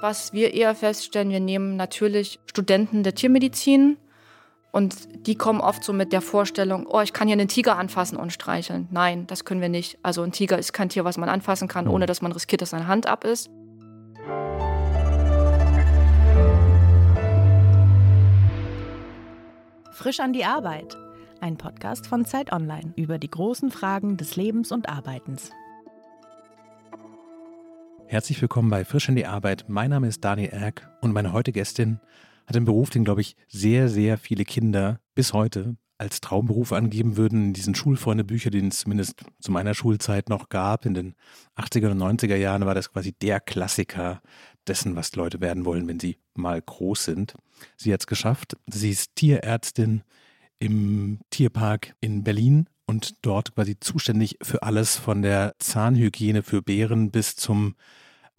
[0.00, 3.96] Was wir eher feststellen, wir nehmen natürlich Studenten der Tiermedizin
[4.70, 8.16] und die kommen oft so mit der Vorstellung, oh, ich kann hier einen Tiger anfassen
[8.16, 8.86] und streicheln.
[8.92, 9.98] Nein, das können wir nicht.
[10.04, 11.90] Also ein Tiger ist kein Tier, was man anfassen kann, mhm.
[11.90, 13.50] ohne dass man riskiert, dass seine Hand ab ist.
[19.90, 20.96] Frisch an die Arbeit.
[21.40, 25.50] Ein Podcast von Zeit Online über die großen Fragen des Lebens und Arbeitens.
[28.10, 29.66] Herzlich willkommen bei Frisch an die Arbeit.
[29.68, 32.00] Mein Name ist Daniel Erck und meine heutige Gästin
[32.46, 37.18] hat einen Beruf, den, glaube ich, sehr, sehr viele Kinder bis heute als Traumberuf angeben
[37.18, 37.48] würden.
[37.48, 41.16] In diesen Schulfreunde-Büchern, die es zumindest zu meiner Schulzeit noch gab, in den
[41.56, 44.22] 80er und 90er Jahren, war das quasi der Klassiker
[44.66, 47.34] dessen, was Leute werden wollen, wenn sie mal groß sind.
[47.76, 48.56] Sie hat es geschafft.
[48.68, 50.02] Sie ist Tierärztin
[50.58, 57.10] im Tierpark in Berlin und dort quasi zuständig für alles von der Zahnhygiene für Bären
[57.10, 57.74] bis zum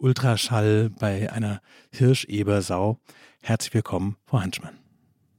[0.00, 1.60] Ultraschall bei einer
[1.92, 2.98] Hirschebersau.
[3.42, 4.74] Herzlich willkommen, Frau Hanschmann.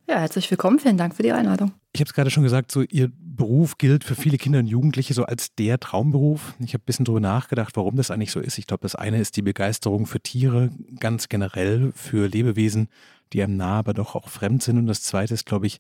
[0.08, 0.80] Ja, herzlich willkommen.
[0.80, 1.74] Vielen Dank für die Einladung.
[1.94, 5.14] Ich habe es gerade schon gesagt, so Ihr Beruf gilt für viele Kinder und Jugendliche
[5.14, 6.54] so als der Traumberuf.
[6.60, 8.58] Ich habe ein bisschen darüber nachgedacht, warum das eigentlich so ist.
[8.58, 10.70] Ich glaube, das eine ist die Begeisterung für Tiere
[11.00, 12.90] ganz generell, für Lebewesen,
[13.34, 14.78] die einem nah, aber doch auch fremd sind.
[14.78, 15.80] Und das zweite ist, glaube ich,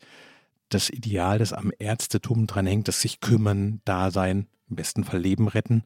[0.70, 5.48] das Ideal, das am Ärztetum dranhängt, das sich kümmern, da sein, im besten Fall Leben
[5.50, 5.83] retten.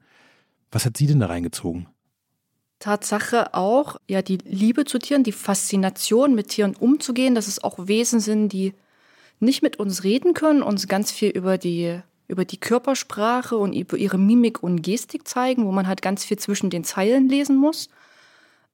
[0.72, 1.88] Was hat Sie denn da reingezogen?
[2.80, 7.88] Tatsache auch, ja, die Liebe zu Tieren, die Faszination mit Tieren umzugehen, dass es auch
[7.88, 8.74] Wesen sind, die
[9.40, 13.98] nicht mit uns reden können, uns ganz viel über die, über die Körpersprache und über
[13.98, 17.90] ihre Mimik und Gestik zeigen, wo man halt ganz viel zwischen den Zeilen lesen muss.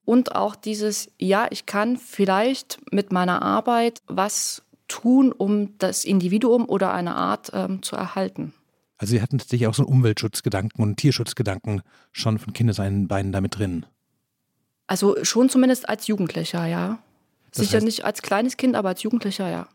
[0.04, 6.68] Und auch dieses, ja, ich kann vielleicht mit meiner Arbeit was tun, um das Individuum
[6.68, 8.52] oder eine Art ähm, zu erhalten.
[9.02, 13.58] Also Sie hatten tatsächlich auch so einen Umweltschutzgedanken und einen Tierschutzgedanken schon von Kindesbeinen damit
[13.58, 13.84] drin.
[14.86, 17.02] Also schon zumindest als Jugendlicher, ja.
[17.50, 19.68] Das Sicher heißt, nicht als kleines Kind, aber als Jugendlicher, ja.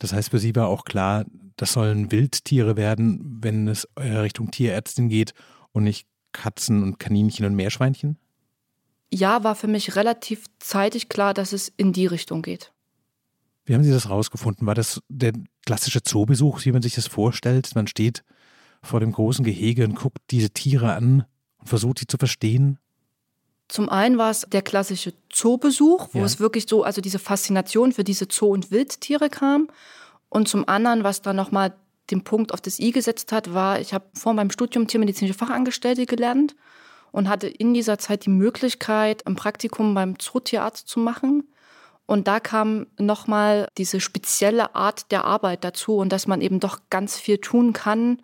[0.00, 5.08] Das heißt, für Sie war auch klar, das sollen Wildtiere werden, wenn es Richtung Tierärztin
[5.08, 5.32] geht
[5.70, 8.18] und nicht Katzen und Kaninchen und Meerschweinchen?
[9.08, 12.72] Ja, war für mich relativ zeitig klar, dass es in die Richtung geht.
[13.66, 14.66] Wie haben Sie das rausgefunden?
[14.66, 15.32] War das der
[15.66, 17.74] klassische Zoobesuch, wie man sich das vorstellt?
[17.74, 18.24] Man steht
[18.82, 21.26] vor dem großen Gehege und guckt diese Tiere an
[21.58, 22.78] und versucht sie zu verstehen?
[23.68, 26.24] Zum einen war es der klassische Zoobesuch, wo ja.
[26.24, 29.68] es wirklich so, also diese Faszination für diese Zoo- und Wildtiere kam.
[30.28, 31.74] Und zum anderen, was dann nochmal
[32.12, 36.06] den Punkt auf das I gesetzt hat, war, ich habe vor meinem Studium tiermedizinische Fachangestellte
[36.06, 36.54] gelernt
[37.10, 41.48] und hatte in dieser Zeit die Möglichkeit, ein Praktikum beim Zootierarzt zu machen.
[42.06, 46.80] Und da kam nochmal diese spezielle Art der Arbeit dazu und dass man eben doch
[46.88, 48.22] ganz viel tun kann,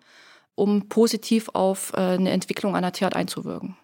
[0.55, 3.75] um positiv auf äh, eine Entwicklung einer Tierart einzuwirken.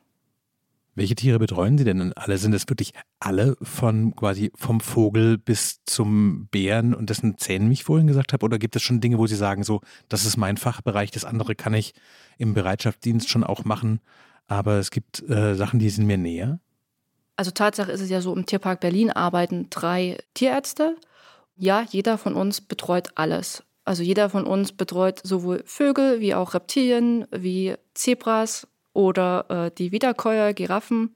[0.96, 2.38] Welche Tiere betreuen Sie denn alle?
[2.38, 7.74] Sind es wirklich alle von quasi vom Vogel bis zum Bären und dessen Zähnen, wie
[7.74, 8.44] ich vorhin gesagt habe?
[8.44, 11.56] Oder gibt es schon Dinge, wo Sie sagen, so, das ist mein Fachbereich, das andere
[11.56, 11.94] kann ich
[12.38, 14.02] im Bereitschaftsdienst schon auch machen,
[14.48, 16.60] aber es gibt äh, Sachen, die sind mir näher?
[17.40, 20.98] Also Tatsache ist es ja so, im Tierpark Berlin arbeiten drei Tierärzte.
[21.56, 23.64] Ja, jeder von uns betreut alles.
[23.86, 29.94] Also jeder von uns betreut sowohl Vögel wie auch Reptilien, wie Zebras oder äh, die
[29.94, 31.16] Wiederkäuer, Giraffen.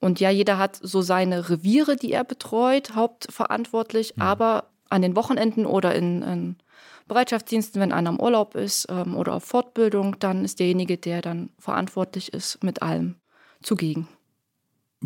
[0.00, 4.16] Und ja, jeder hat so seine Reviere, die er betreut, hauptverantwortlich.
[4.16, 4.22] Mhm.
[4.22, 6.56] Aber an den Wochenenden oder in, in
[7.06, 11.50] Bereitschaftsdiensten, wenn einer im Urlaub ist ähm, oder auf Fortbildung, dann ist derjenige, der dann
[11.60, 13.14] verantwortlich ist, mit allem
[13.62, 14.08] zugegen.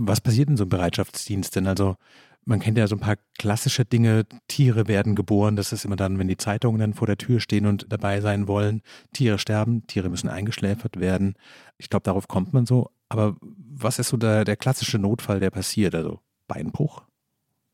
[0.00, 1.66] Was passiert in so einem Bereitschaftsdienst denn?
[1.66, 1.97] Also
[2.44, 4.25] man kennt ja so ein paar klassische Dinge.
[4.47, 5.56] Tiere werden geboren.
[5.56, 8.48] Das ist immer dann, wenn die Zeitungen dann vor der Tür stehen und dabei sein
[8.48, 8.82] wollen.
[9.12, 11.34] Tiere sterben, Tiere müssen eingeschläfert werden.
[11.76, 12.91] Ich glaube, darauf kommt man so.
[13.08, 15.94] Aber was ist so der, der klassische Notfall, der passiert?
[15.94, 17.03] Also Beinbruch?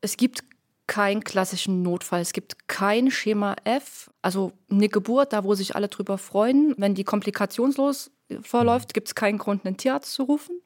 [0.01, 0.43] Es gibt
[0.87, 2.21] keinen klassischen Notfall.
[2.21, 4.11] Es gibt kein Schema F.
[4.21, 6.75] Also eine Geburt, da wo sich alle drüber freuen.
[6.77, 8.93] Wenn die komplikationslos verläuft, mhm.
[8.93, 10.59] gibt es keinen Grund, einen Tierarzt zu rufen.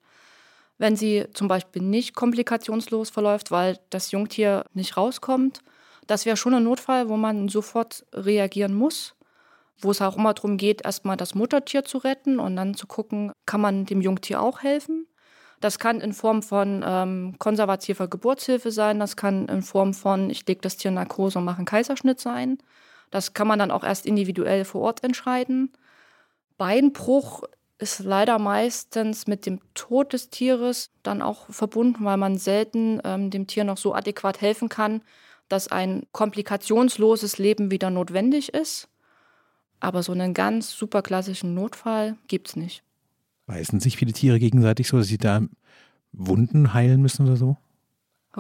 [0.79, 5.61] Wenn sie zum Beispiel nicht komplikationslos verläuft, weil das Jungtier nicht rauskommt,
[6.07, 9.13] das wäre schon ein Notfall, wo man sofort reagieren muss.
[9.81, 13.31] Wo es auch immer darum geht, erstmal das Muttertier zu retten und dann zu gucken,
[13.45, 15.05] kann man dem Jungtier auch helfen.
[15.61, 20.47] Das kann in Form von ähm, konservativer Geburtshilfe sein, das kann in Form von, ich
[20.47, 22.57] lege das Tier in Narkose und mache einen Kaiserschnitt sein.
[23.11, 25.71] Das kann man dann auch erst individuell vor Ort entscheiden.
[26.57, 27.43] Beinbruch
[27.79, 33.31] ist leider meistens mit dem Tod des Tieres dann auch verbunden, weil man selten ähm,
[33.31, 35.01] dem Tier noch so adäquat helfen kann,
[35.47, 38.89] dass ein komplikationsloses Leben wieder notwendig ist.
[39.79, 42.83] Aber so einen ganz super klassischen Notfall gibt es nicht.
[43.47, 45.41] Beißen sich viele Tiere gegenseitig so, dass sie da
[46.11, 47.57] Wunden heilen müssen oder so?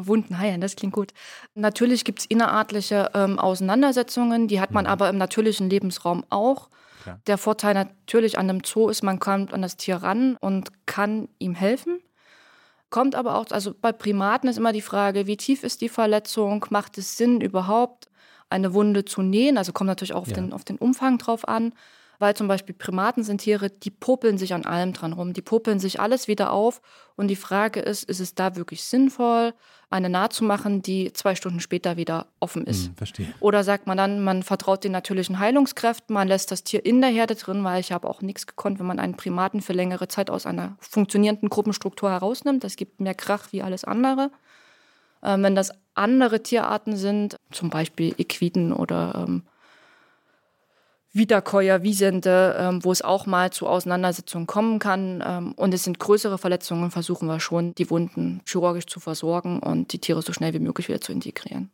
[0.07, 1.13] Wunden heilen, das klingt gut.
[1.55, 4.91] Natürlich gibt es innerartliche ähm, Auseinandersetzungen, die hat man mhm.
[4.91, 6.69] aber im natürlichen Lebensraum auch.
[7.03, 7.19] Klar.
[7.27, 11.29] Der Vorteil natürlich an einem Zoo ist, man kommt an das Tier ran und kann
[11.39, 11.99] ihm helfen.
[12.89, 16.65] Kommt aber auch, also bei Primaten ist immer die Frage, wie tief ist die Verletzung?
[16.71, 18.09] Macht es Sinn überhaupt,
[18.49, 19.57] eine Wunde zu nähen?
[19.57, 20.35] Also kommt natürlich auch auf, ja.
[20.35, 21.73] den, auf den Umfang drauf an
[22.19, 25.79] weil zum Beispiel Primaten sind Tiere, die popeln sich an allem dran rum, die popeln
[25.79, 26.81] sich alles wieder auf.
[27.15, 29.53] Und die Frage ist, ist es da wirklich sinnvoll,
[29.89, 32.87] eine Naht zu machen, die zwei Stunden später wieder offen ist?
[32.87, 33.33] Hm, verstehe.
[33.39, 37.09] Oder sagt man dann, man vertraut den natürlichen Heilungskräften, man lässt das Tier in der
[37.09, 40.29] Herde drin, weil ich habe auch nichts gekonnt, wenn man einen Primaten für längere Zeit
[40.29, 42.63] aus einer funktionierenden Gruppenstruktur herausnimmt.
[42.65, 44.29] Das gibt mehr Krach wie alles andere.
[45.23, 49.43] Ähm, wenn das andere Tierarten sind, zum Beispiel Equiden oder ähm,
[51.11, 55.23] Wiederkäuer, Wiesente, ähm, wo es auch mal zu Auseinandersetzungen kommen kann.
[55.25, 59.91] Ähm, und es sind größere Verletzungen, versuchen wir schon, die Wunden chirurgisch zu versorgen und
[59.93, 61.71] die Tiere so schnell wie möglich wieder zu integrieren.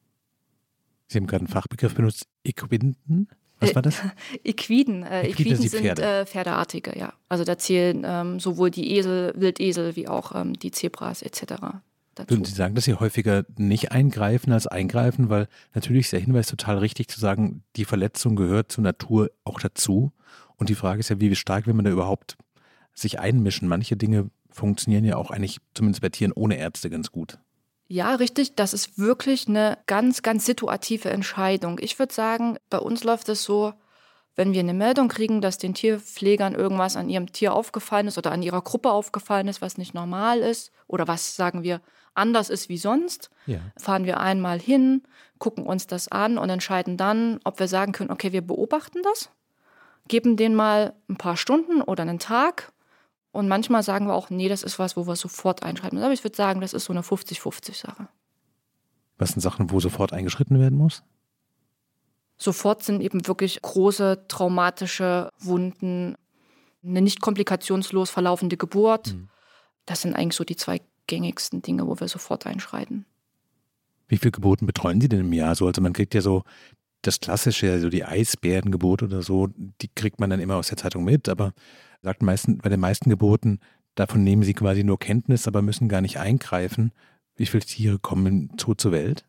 [1.07, 3.27] Sie haben gerade einen Fachbegriff benutzt, Equinden.
[3.59, 4.01] Was war das?
[4.43, 5.03] Equiden.
[5.03, 6.01] Äh, Equiden, sind Pferde.
[6.03, 7.13] äh, Pferdeartige, ja.
[7.29, 11.81] Also da zählen ähm, sowohl die Esel, Wildesel wie auch ähm, die Zebras etc
[12.15, 12.31] dazu.
[12.31, 15.29] Würden Sie sagen, dass Sie häufiger nicht eingreifen als eingreifen?
[15.29, 19.59] Weil natürlich ist der Hinweis total richtig zu sagen, die Verletzung gehört zur Natur auch
[19.59, 20.11] dazu.
[20.57, 22.37] Und die Frage ist ja, wie stark will man da überhaupt
[22.93, 23.67] sich einmischen?
[23.67, 27.37] Manche Dinge funktionieren ja auch eigentlich, zumindest bei Tieren ohne Ärzte, ganz gut.
[27.87, 28.55] Ja, richtig.
[28.55, 31.79] Das ist wirklich eine ganz, ganz situative Entscheidung.
[31.81, 33.73] Ich würde sagen, bei uns läuft es so,
[34.35, 38.31] wenn wir eine Meldung kriegen, dass den Tierpflegern irgendwas an ihrem Tier aufgefallen ist oder
[38.31, 41.81] an ihrer Gruppe aufgefallen ist, was nicht normal ist oder was, sagen wir,
[42.13, 43.59] anders ist wie sonst, ja.
[43.77, 45.03] fahren wir einmal hin,
[45.37, 49.29] gucken uns das an und entscheiden dann, ob wir sagen können, okay, wir beobachten das,
[50.07, 52.73] geben denen mal ein paar Stunden oder einen Tag
[53.31, 56.05] und manchmal sagen wir auch, nee, das ist was, wo wir sofort einschreiten müssen.
[56.05, 58.07] Aber ich würde sagen, das ist so eine 50-50-Sache.
[59.17, 61.03] Was sind Sachen, wo sofort eingeschritten werden muss?
[62.37, 66.15] Sofort sind eben wirklich große traumatische Wunden,
[66.83, 69.13] eine nicht komplikationslos verlaufende Geburt.
[69.13, 69.29] Mhm.
[69.85, 73.05] Das sind eigentlich so die zwei gängigsten Dinge, wo wir sofort einschreiten.
[74.07, 75.65] Wie viele Geburten betreuen Sie denn im Jahr so?
[75.67, 76.43] Also man kriegt ja so
[77.01, 81.03] das klassische, so die Eisbärengeburt oder so, die kriegt man dann immer aus der Zeitung
[81.03, 81.53] mit, aber
[82.01, 83.59] sagt meisten, bei den meisten Geburten,
[83.95, 86.91] davon nehmen Sie quasi nur Kenntnis, aber müssen gar nicht eingreifen.
[87.35, 89.25] Wie viele Tiere kommen Zoo zur Welt?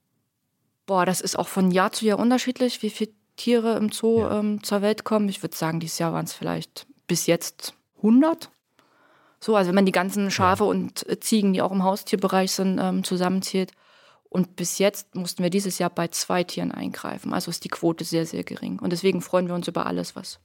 [0.86, 4.38] Boah, das ist auch von Jahr zu Jahr unterschiedlich, wie viele Tiere im Zoo ja.
[4.38, 5.28] ähm, zur Welt kommen.
[5.28, 8.50] Ich würde sagen, dieses Jahr waren es vielleicht bis jetzt 100.
[9.40, 10.70] So, also wenn man die ganzen Schafe ja.
[10.70, 13.72] und äh, Ziegen, die auch im Haustierbereich sind, ähm, zusammenzählt.
[14.28, 17.32] Und bis jetzt mussten wir dieses Jahr bei zwei Tieren eingreifen.
[17.32, 18.78] Also ist die Quote sehr, sehr gering.
[18.78, 20.40] Und deswegen freuen wir uns über alles, was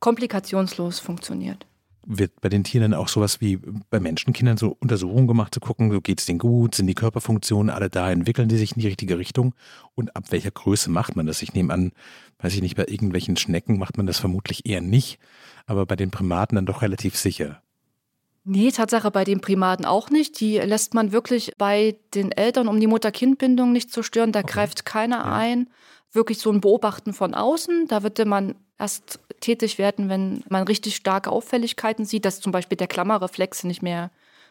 [0.00, 1.66] komplikationslos funktioniert.
[2.10, 3.58] Wird bei den Tieren dann auch sowas wie
[3.90, 7.68] bei Menschenkindern so Untersuchungen gemacht, zu gucken, so geht es denen gut, sind die Körperfunktionen
[7.68, 9.54] alle da, entwickeln die sich in die richtige Richtung
[9.94, 11.42] und ab welcher Größe macht man das?
[11.42, 11.92] Ich nehme an,
[12.38, 15.18] weiß ich nicht, bei irgendwelchen Schnecken macht man das vermutlich eher nicht,
[15.66, 17.60] aber bei den Primaten dann doch relativ sicher.
[18.50, 20.40] Nee, Tatsache bei den Primaten auch nicht.
[20.40, 24.32] Die lässt man wirklich bei den Eltern, um die Mutter-Kind-Bindung nicht zu stören.
[24.32, 24.52] Da okay.
[24.52, 25.34] greift keiner ja.
[25.34, 25.68] ein.
[26.12, 27.86] Wirklich so ein Beobachten von außen.
[27.88, 32.76] Da würde man erst tätig werden, wenn man richtig starke Auffälligkeiten sieht, dass zum Beispiel
[32.76, 34.10] der Klammerreflex nicht mehr,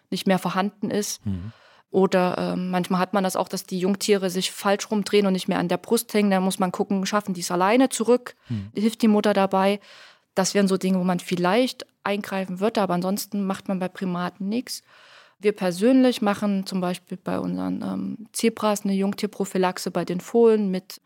[0.09, 1.25] nicht mehr vorhanden ist.
[1.25, 1.51] Mhm.
[1.89, 5.47] Oder äh, manchmal hat man das auch, dass die Jungtiere sich falsch rumdrehen und nicht
[5.47, 6.31] mehr an der Brust hängen.
[6.31, 8.35] Da muss man gucken, schaffen die es alleine zurück?
[8.49, 8.71] Mhm.
[8.75, 9.79] Hilft die Mutter dabei?
[10.35, 14.49] Das wären so Dinge, wo man vielleicht eingreifen würde, aber ansonsten macht man bei Primaten
[14.49, 14.83] nichts.
[15.39, 20.99] Wir persönlich machen zum Beispiel bei unseren ähm, Zebras eine Jungtierprophylaxe bei den Fohlen mit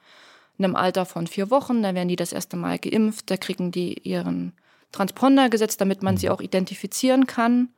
[0.57, 1.83] einem Alter von vier Wochen.
[1.83, 4.53] Da werden die das erste Mal geimpft, da kriegen die ihren
[4.91, 6.33] Transponder gesetzt, damit man sie mhm.
[6.33, 7.69] auch identifizieren kann.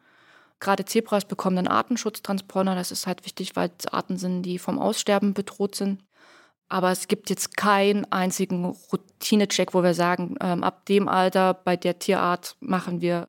[0.60, 2.76] Gerade Zebras bekommen einen Artenschutztransponder.
[2.76, 6.02] Das ist halt wichtig, weil es Arten sind, die vom Aussterben bedroht sind.
[6.70, 11.76] Aber es gibt jetzt keinen einzigen Routinecheck, wo wir sagen, ähm, ab dem Alter bei
[11.76, 13.28] der Tierart machen wir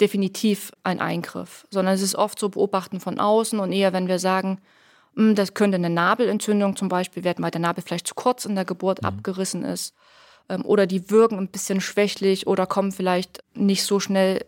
[0.00, 4.18] definitiv einen Eingriff, sondern es ist oft so Beobachten von außen und eher, wenn wir
[4.18, 4.58] sagen,
[5.14, 8.64] das könnte eine Nabelentzündung zum Beispiel werden, weil der Nabel vielleicht zu kurz in der
[8.64, 9.08] Geburt mhm.
[9.08, 9.94] abgerissen ist
[10.48, 14.44] ähm, oder die wirken ein bisschen schwächlich oder kommen vielleicht nicht so schnell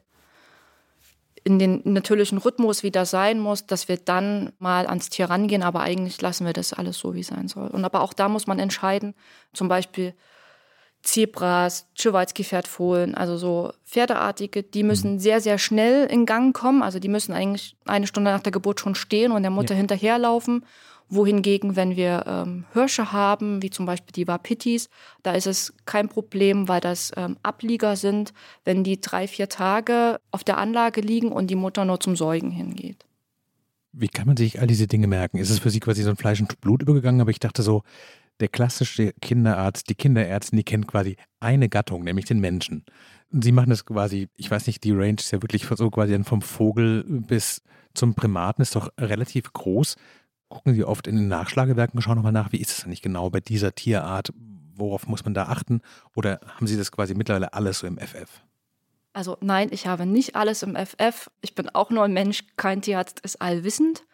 [1.47, 5.81] in den natürlichen Rhythmus wieder sein muss, dass wir dann mal ans Tier rangehen, aber
[5.81, 7.69] eigentlich lassen wir das alles so, wie es sein soll.
[7.69, 9.15] Und aber auch da muss man entscheiden,
[9.53, 10.15] zum Beispiel
[11.05, 15.19] Zebras, Tschewalski-Pferdfohlen, also so Pferdeartige, die müssen mhm.
[15.19, 16.83] sehr, sehr schnell in Gang kommen.
[16.83, 19.79] Also die müssen eigentlich eine Stunde nach der Geburt schon stehen und der Mutter ja.
[19.79, 20.65] hinterherlaufen
[21.09, 24.89] wohingegen, wenn wir ähm, Hirsche haben, wie zum Beispiel die Wapitis,
[25.23, 28.33] da ist es kein Problem, weil das ähm, Ablieger sind,
[28.65, 32.51] wenn die drei, vier Tage auf der Anlage liegen und die Mutter nur zum Säugen
[32.51, 33.05] hingeht.
[33.93, 35.39] Wie kann man sich all diese Dinge merken?
[35.39, 37.21] Ist es für Sie quasi so ein Fleisch und Blut übergegangen?
[37.21, 37.83] Aber ich dachte so,
[38.41, 42.85] der klassische Kinderarzt, die Kinderärztin, die kennt quasi eine Gattung, nämlich den Menschen.
[43.31, 46.43] Sie machen das quasi, ich weiß nicht, die Range ist ja wirklich so quasi vom
[46.43, 47.63] Vogel bis
[47.95, 49.97] zum Primaten, ist doch relativ groß.
[50.49, 53.41] Gucken Sie oft in den Nachschlagewerken, schauen nochmal nach, wie ist es eigentlich genau bei
[53.41, 54.33] dieser Tierart?
[54.77, 55.81] Worauf muss man da achten?
[56.15, 58.43] Oder haben Sie das quasi mittlerweile alles so im FF?
[59.13, 61.31] Also nein, ich habe nicht alles im FF.
[61.41, 64.05] Ich bin auch nur ein Mensch, kein Tierarzt ist allwissend.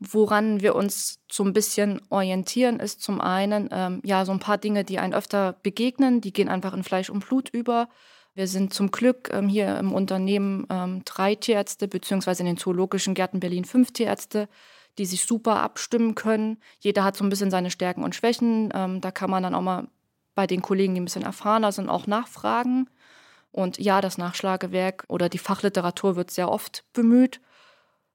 [0.00, 4.56] Woran wir uns so ein bisschen orientieren, ist zum einen ähm, ja so ein paar
[4.56, 7.88] Dinge, die einen öfter begegnen, die gehen einfach in Fleisch und Blut über.
[8.34, 13.12] Wir sind zum Glück ähm, hier im Unternehmen ähm, drei Tierärzte, beziehungsweise in den zoologischen
[13.12, 14.48] Gärten Berlin fünf Tierärzte,
[14.96, 16.58] die sich super abstimmen können.
[16.78, 18.70] Jeder hat so ein bisschen seine Stärken und Schwächen.
[18.72, 19.88] Ähm, da kann man dann auch mal
[20.34, 22.88] bei den Kollegen, die ein bisschen erfahrener sind, auch nachfragen.
[23.52, 27.40] Und ja, das Nachschlagewerk oder die Fachliteratur wird sehr oft bemüht.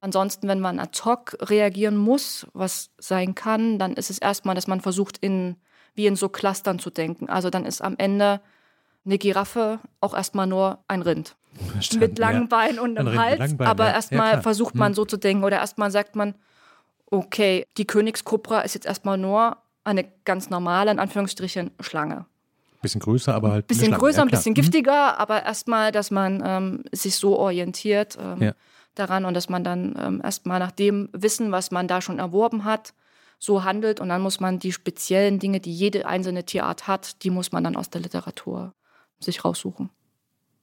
[0.05, 4.67] Ansonsten, wenn man ad hoc reagieren muss, was sein kann, dann ist es erstmal, dass
[4.67, 5.55] man versucht, in,
[5.95, 7.27] wie in so Clustern zu denken.
[7.27, 8.39] Also dann ist am Ende
[9.03, 11.35] eine Giraffe auch erstmal nur ein Rind.
[11.71, 12.47] Verstanden, mit langen ja.
[12.47, 13.59] Beinen und einem Hals.
[13.59, 13.93] aber ja.
[13.93, 14.93] erstmal ja, versucht man hm.
[14.93, 16.35] so zu denken oder erstmal sagt man,
[17.09, 22.27] okay, die Königskobra ist jetzt erstmal nur eine ganz normale, in Anführungsstrichen, Schlange.
[22.83, 23.65] Bisschen größer, aber halt.
[23.65, 24.55] Bisschen größer, ein bisschen mhm.
[24.55, 28.53] giftiger, aber erstmal, dass man ähm, sich so orientiert ähm,
[28.95, 32.63] daran und dass man dann ähm, erstmal nach dem Wissen, was man da schon erworben
[32.63, 32.93] hat,
[33.39, 37.29] so handelt und dann muss man die speziellen Dinge, die jede einzelne Tierart hat, die
[37.29, 38.73] muss man dann aus der Literatur
[39.19, 39.89] sich raussuchen.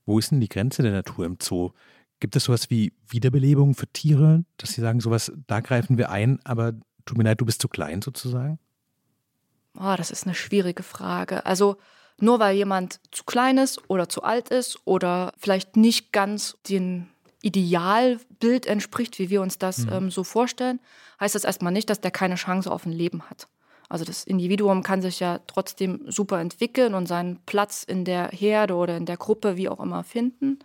[0.07, 1.71] Wo ist denn die Grenze der Natur im Zoo?
[2.19, 6.41] Gibt es sowas wie Wiederbelebung für Tiere, dass sie sagen, sowas, da greifen wir ein,
[6.45, 6.73] aber
[7.05, 8.59] tut mir leid, du bist zu klein sozusagen?
[9.79, 11.47] Oh, das ist eine schwierige Frage.
[11.47, 11.77] Also
[12.21, 17.09] nur weil jemand zu klein ist oder zu alt ist oder vielleicht nicht ganz dem
[17.43, 19.93] Idealbild entspricht, wie wir uns das mhm.
[19.93, 20.81] ähm, so vorstellen,
[21.21, 23.49] heißt das erstmal nicht, dass der keine Chance auf ein Leben hat.
[23.89, 28.75] Also das Individuum kann sich ja trotzdem super entwickeln und seinen Platz in der Herde
[28.75, 30.61] oder in der Gruppe, wie auch immer, finden.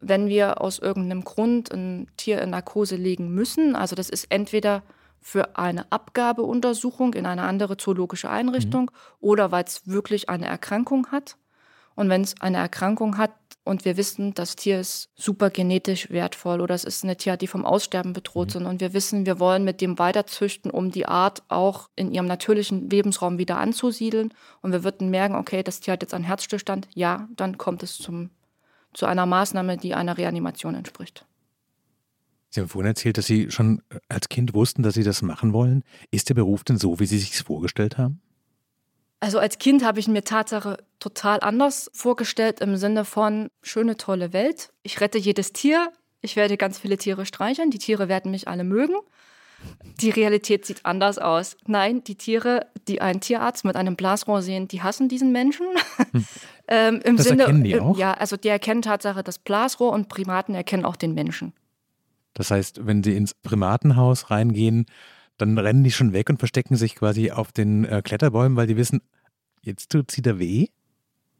[0.00, 4.82] Wenn wir aus irgendeinem Grund ein Tier in Narkose legen müssen, also das ist entweder
[5.20, 8.98] für eine Abgabeuntersuchung in eine andere zoologische Einrichtung mhm.
[9.20, 11.36] oder weil es wirklich eine Erkrankung hat.
[11.94, 13.30] Und wenn es eine Erkrankung hat
[13.64, 17.46] und wir wissen, das Tier ist super genetisch wertvoll oder es ist eine Tierart, die
[17.46, 18.52] vom Aussterben bedroht mhm.
[18.52, 22.26] sind und wir wissen, wir wollen mit dem weiterzüchten, um die Art auch in ihrem
[22.26, 26.88] natürlichen Lebensraum wieder anzusiedeln und wir würden merken, okay, das Tier hat jetzt einen Herzstillstand,
[26.94, 28.30] ja, dann kommt es zum,
[28.92, 31.24] zu einer Maßnahme, die einer Reanimation entspricht.
[32.50, 35.84] Sie haben vorhin erzählt, dass Sie schon als Kind wussten, dass Sie das machen wollen.
[36.10, 38.20] Ist der Beruf denn so, wie Sie sich vorgestellt haben?
[39.22, 44.32] Also als Kind habe ich mir Tatsache total anders vorgestellt im Sinne von schöne, tolle
[44.32, 44.70] Welt.
[44.82, 45.92] Ich rette jedes Tier.
[46.22, 47.70] Ich werde ganz viele Tiere streicheln.
[47.70, 48.96] Die Tiere werden mich alle mögen.
[50.00, 51.56] Die Realität sieht anders aus.
[51.68, 55.68] Nein, die Tiere, die einen Tierarzt mit einem Blasrohr sehen, die hassen diesen Menschen.
[56.10, 56.24] Hm.
[56.66, 57.96] ähm, Im das Sinne, erkennen die auch?
[57.96, 61.52] Ja, also die erkennen Tatsache das Blasrohr und Primaten erkennen auch den Menschen.
[62.34, 64.86] Das heißt, wenn sie ins Primatenhaus reingehen,
[65.42, 68.76] dann rennen die schon weg und verstecken sich quasi auf den äh, Kletterbäumen, weil die
[68.76, 69.02] wissen,
[69.62, 70.68] jetzt tut sie da weh.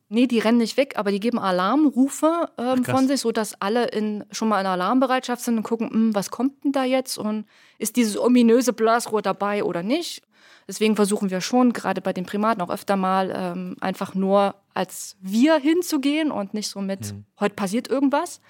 [0.09, 3.87] Nee, die rennen nicht weg, aber die geben Alarmrufe ähm, Ach, von sich, sodass alle
[3.87, 7.47] in, schon mal in Alarmbereitschaft sind und gucken, hm, was kommt denn da jetzt und
[7.79, 10.23] ist dieses ominöse Blasrohr dabei oder nicht.
[10.69, 15.17] Deswegen versuchen wir schon, gerade bei den Primaten auch öfter mal, ähm, einfach nur als
[15.21, 17.25] wir hinzugehen und nicht so mit, mhm.
[17.41, 18.41] heute passiert irgendwas,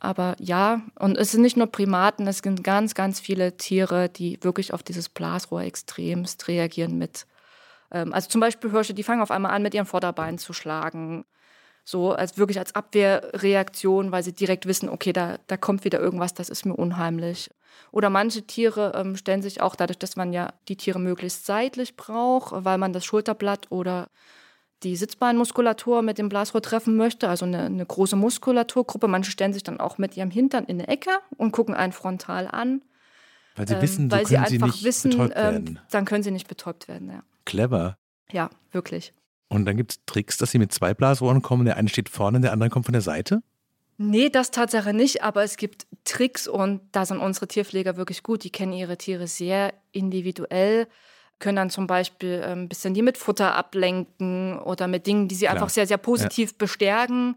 [0.00, 4.38] aber ja, und es sind nicht nur Primaten, es sind ganz, ganz viele Tiere, die
[4.42, 7.26] wirklich auf dieses Blasrohr extremst reagieren mit.
[7.90, 11.24] Ähm, also zum Beispiel Hirsche, die fangen auf einmal an, mit ihren Vorderbeinen zu schlagen.
[11.84, 16.34] So als wirklich als Abwehrreaktion, weil sie direkt wissen, okay, da, da kommt wieder irgendwas,
[16.34, 17.50] das ist mir unheimlich.
[17.90, 21.96] Oder manche Tiere ähm, stellen sich auch dadurch, dass man ja die Tiere möglichst seitlich
[21.96, 24.08] braucht, weil man das Schulterblatt oder
[24.82, 29.08] die Sitzbeinmuskulatur mit dem Blasrohr treffen möchte, also eine, eine, große Muskulaturgruppe.
[29.08, 32.46] Manche stellen sich dann auch mit ihrem Hintern in eine Ecke und gucken einen frontal
[32.46, 32.82] an.
[33.56, 36.48] Weil sie ähm, wissen, so weil sie einfach sie wissen, ähm, dann können sie nicht
[36.48, 37.10] betäubt werden.
[37.10, 37.22] Ja.
[37.44, 37.98] Clever.
[38.30, 39.12] Ja, wirklich.
[39.48, 41.64] Und dann gibt es Tricks, dass sie mit zwei Blasrohren kommen.
[41.64, 43.42] Der eine steht vorne, der andere kommt von der Seite?
[43.96, 48.44] Nee, das Tatsache nicht, aber es gibt Tricks und da sind unsere Tierpfleger wirklich gut.
[48.44, 50.86] Die kennen ihre Tiere sehr individuell
[51.38, 55.34] können dann zum Beispiel ein ähm, bisschen die mit Futter ablenken oder mit Dingen, die
[55.34, 55.54] sie Klar.
[55.54, 56.56] einfach sehr, sehr positiv ja.
[56.58, 57.36] bestärken.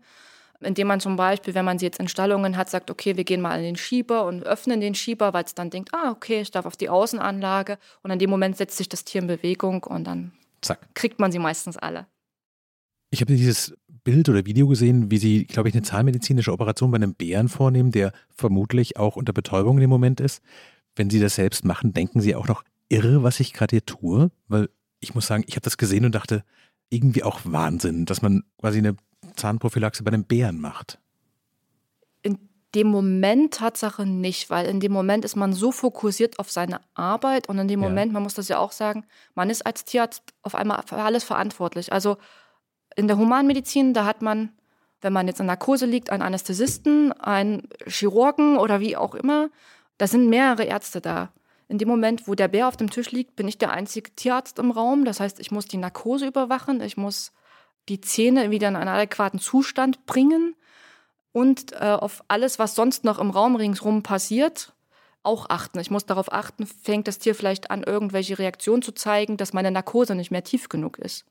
[0.60, 3.42] Indem man zum Beispiel, wenn man sie jetzt in Stallungen hat, sagt, okay, wir gehen
[3.42, 6.52] mal in den Schieber und öffnen den Schieber, weil es dann denkt, ah, okay, ich
[6.52, 7.80] darf auf die Außenanlage.
[8.04, 10.80] Und in dem Moment setzt sich das Tier in Bewegung und dann Zack.
[10.94, 12.06] kriegt man sie meistens alle.
[13.10, 16.96] Ich habe dieses Bild oder Video gesehen, wie Sie, glaube ich, eine zahnmedizinische Operation bei
[16.96, 20.42] einem Bären vornehmen, der vermutlich auch unter Betäubung in dem Moment ist.
[20.96, 24.32] Wenn Sie das selbst machen, denken Sie auch noch irre, was ich gerade hier tue?
[24.48, 24.70] Weil
[25.00, 26.44] ich muss sagen, ich habe das gesehen und dachte,
[26.90, 28.96] irgendwie auch Wahnsinn, dass man quasi eine
[29.36, 31.00] Zahnprophylaxe bei einem Bären macht.
[32.22, 32.38] In
[32.76, 37.50] dem Moment Tatsache nicht, weil in dem Moment ist man so fokussiert auf seine Arbeit
[37.50, 37.90] und in dem ja.
[37.90, 39.06] Moment, man muss das ja auch sagen,
[39.36, 41.92] man ist als Tierarzt auf einmal für alles verantwortlich.
[41.92, 42.18] Also
[42.96, 44.50] in der Humanmedizin, da hat man,
[45.00, 49.50] wenn man jetzt in Narkose liegt, einen Anästhesisten, einen Chirurgen oder wie auch immer.
[49.98, 51.32] Da sind mehrere Ärzte da.
[51.72, 54.60] In dem Moment, wo der Bär auf dem Tisch liegt, bin ich der einzige Tierarzt
[54.60, 55.06] im Raum.
[55.06, 57.32] Das heißt, ich muss die Narkose überwachen, ich muss
[57.88, 60.54] die Zähne wieder in einen adäquaten Zustand bringen
[61.32, 64.74] und äh, auf alles, was sonst noch im Raum ringsherum passiert,
[65.24, 65.80] auch achten.
[65.80, 69.72] Ich muss darauf achten, fängt das Tier vielleicht an, irgendwelche Reaktionen zu zeigen, dass meine
[69.72, 71.24] Narkose nicht mehr tief genug ist.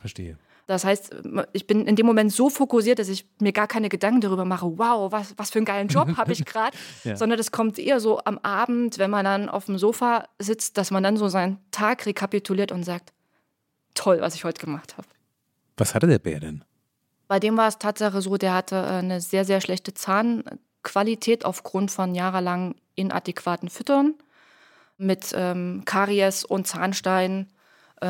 [0.00, 0.36] Verstehe.
[0.66, 1.14] Das heißt,
[1.52, 4.66] ich bin in dem Moment so fokussiert, dass ich mir gar keine Gedanken darüber mache,
[4.78, 7.16] wow, was, was für einen geilen Job habe ich gerade, ja.
[7.16, 10.90] sondern das kommt eher so am Abend, wenn man dann auf dem Sofa sitzt, dass
[10.90, 13.12] man dann so seinen Tag rekapituliert und sagt,
[13.94, 15.06] toll, was ich heute gemacht habe.
[15.76, 16.64] Was hatte der Bär denn?
[17.28, 21.92] Bei dem war es Tatsache so, der hatte äh, eine sehr, sehr schlechte Zahnqualität aufgrund
[21.92, 24.14] von jahrelang inadäquaten Füttern
[24.96, 27.55] mit ähm, Karies und Zahnstein äh,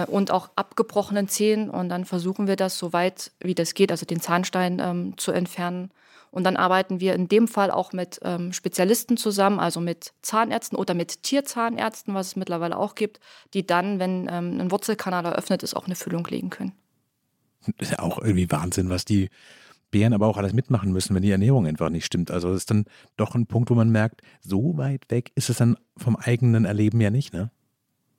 [0.08, 1.70] und auch abgebrochenen Zähnen.
[1.70, 5.32] Und dann versuchen wir das so weit wie das geht, also den Zahnstein ähm, zu
[5.32, 5.90] entfernen.
[6.30, 10.76] Und dann arbeiten wir in dem Fall auch mit ähm, Spezialisten zusammen, also mit Zahnärzten
[10.76, 13.20] oder mit Tierzahnärzten, was es mittlerweile auch gibt,
[13.54, 16.72] die dann, wenn ähm, ein Wurzelkanal eröffnet ist, auch eine Füllung legen können.
[17.78, 19.30] Das ist ja auch irgendwie Wahnsinn, was die
[19.90, 22.30] Bären aber auch alles mitmachen müssen, wenn die Ernährung einfach nicht stimmt.
[22.30, 22.84] Also das ist dann
[23.16, 27.00] doch ein Punkt, wo man merkt, so weit weg ist es dann vom eigenen Erleben
[27.00, 27.50] ja nicht, ne?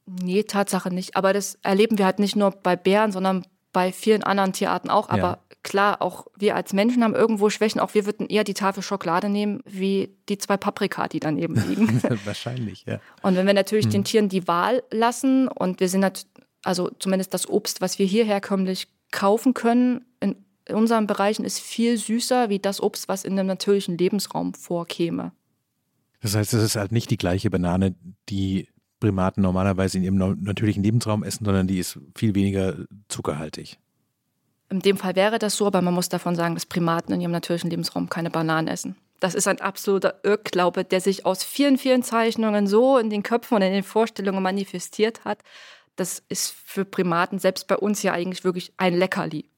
[0.08, 1.16] Nee, Tatsache nicht.
[1.16, 5.10] Aber das erleben wir halt nicht nur bei Bären, sondern bei vielen anderen Tierarten auch.
[5.10, 5.40] Aber ja.
[5.64, 7.82] klar, auch wir als Menschen haben irgendwo Schwächen.
[7.82, 12.02] Auch wir würden eher die Tafel Schokolade nehmen, wie die zwei Paprika, die daneben liegen.
[12.26, 13.00] Wahrscheinlich, ja.
[13.22, 13.92] Und wenn wir natürlich hm.
[13.92, 16.28] den Tieren die Wahl lassen und wir sind
[16.64, 20.36] also zumindest das Obst, was wir hier herkömmlich kaufen können, in
[20.76, 25.32] unseren Bereichen ist viel süßer wie das Obst, was in einem natürlichen Lebensraum vorkäme.
[26.22, 27.96] Das heißt, es ist halt nicht die gleiche Banane,
[28.30, 28.68] die
[29.00, 32.76] Primaten normalerweise in ihrem natürlichen Lebensraum essen, sondern die ist viel weniger
[33.10, 33.78] zuckerhaltig.
[34.70, 37.32] In dem Fall wäre das so, aber man muss davon sagen, dass Primaten in ihrem
[37.32, 38.96] natürlichen Lebensraum keine Bananen essen.
[39.20, 43.56] Das ist ein absoluter Irrglaube, der sich aus vielen, vielen Zeichnungen so in den Köpfen
[43.56, 45.40] und in den Vorstellungen manifestiert hat.
[45.96, 49.50] Das ist für Primaten, selbst bei uns ja eigentlich wirklich ein Leckerli.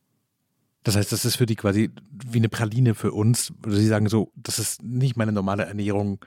[0.83, 3.51] Das heißt, das ist für die quasi wie eine Praline für uns.
[3.67, 6.23] Sie sagen so, das ist nicht meine normale Ernährung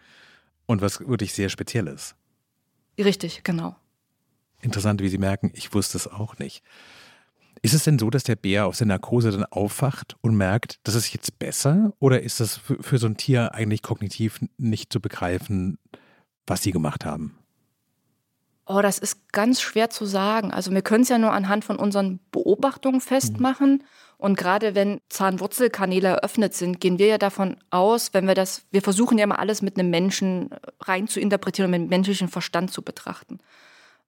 [0.66, 2.14] und was wirklich sehr Spezielles.
[3.04, 3.76] Richtig, genau.
[4.60, 6.62] Interessant, wie Sie merken, ich wusste es auch nicht.
[7.62, 10.94] Ist es denn so, dass der Bär aus der Narkose dann aufwacht und merkt, das
[10.94, 11.92] ist jetzt besser?
[12.00, 15.78] Oder ist das für, für so ein Tier eigentlich kognitiv nicht zu begreifen,
[16.46, 17.38] was sie gemacht haben?
[18.66, 20.52] Oh, das ist ganz schwer zu sagen.
[20.52, 23.74] Also wir können es ja nur anhand von unseren Beobachtungen festmachen.
[23.74, 23.82] Mhm.
[24.22, 28.80] Und gerade wenn Zahnwurzelkanäle eröffnet sind, gehen wir ja davon aus, wenn wir das, wir
[28.80, 32.82] versuchen ja immer alles mit einem Menschen rein zu interpretieren und mit menschlichen Verstand zu
[32.82, 33.40] betrachten.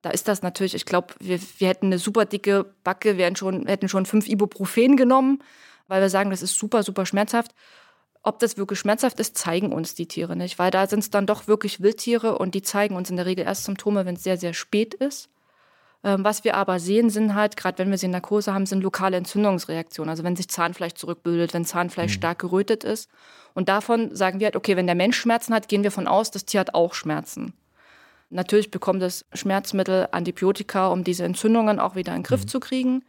[0.03, 3.66] Da ist das natürlich, ich glaube, wir, wir hätten eine super dicke Backe, hätten schon,
[3.66, 5.42] hätten schon fünf Ibuprofen genommen,
[5.88, 7.53] weil wir sagen, das ist super, super schmerzhaft.
[8.22, 11.27] Ob das wirklich schmerzhaft ist, zeigen uns die Tiere nicht, weil da sind es dann
[11.27, 14.37] doch wirklich Wildtiere und die zeigen uns in der Regel erst Symptome, wenn es sehr,
[14.37, 15.29] sehr spät ist.
[16.05, 18.83] Ähm, was wir aber sehen, sind halt, gerade wenn wir sie in Narkose haben, sind
[18.83, 20.11] lokale Entzündungsreaktionen.
[20.11, 22.17] Also wenn sich Zahnfleisch zurückbildet, wenn Zahnfleisch mhm.
[22.17, 23.09] stark gerötet ist.
[23.55, 26.31] Und davon sagen wir halt, okay, wenn der Mensch Schmerzen hat, gehen wir von aus,
[26.31, 27.55] das Tier hat auch Schmerzen.
[28.29, 32.49] Natürlich bekommt es Schmerzmittel, Antibiotika, um diese Entzündungen auch wieder in den Griff mhm.
[32.49, 33.05] zu kriegen.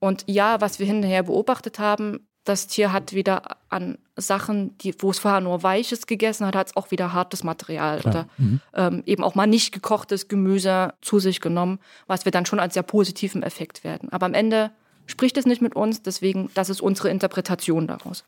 [0.00, 5.10] Und ja, was wir hinterher beobachtet haben, das Tier hat wieder an Sachen, die, wo
[5.10, 8.14] es vorher nur Weiches gegessen hat, hat es auch wieder hartes Material Klar.
[8.14, 8.60] oder mhm.
[8.74, 12.74] ähm, eben auch mal nicht gekochtes Gemüse zu sich genommen, was wir dann schon als
[12.74, 14.08] sehr positiven Effekt werden.
[14.10, 14.72] Aber am Ende
[15.06, 18.24] spricht es nicht mit uns, deswegen, das ist unsere Interpretation daraus.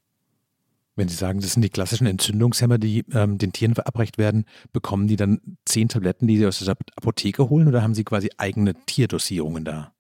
[0.97, 5.09] Wenn Sie sagen, das sind die klassischen Entzündungshemmer, die ähm, den Tieren verabreicht werden, bekommen
[5.09, 8.75] die dann zehn Tabletten, die Sie aus der Apotheke holen oder haben Sie quasi eigene
[8.87, 9.94] Tierdosierungen da?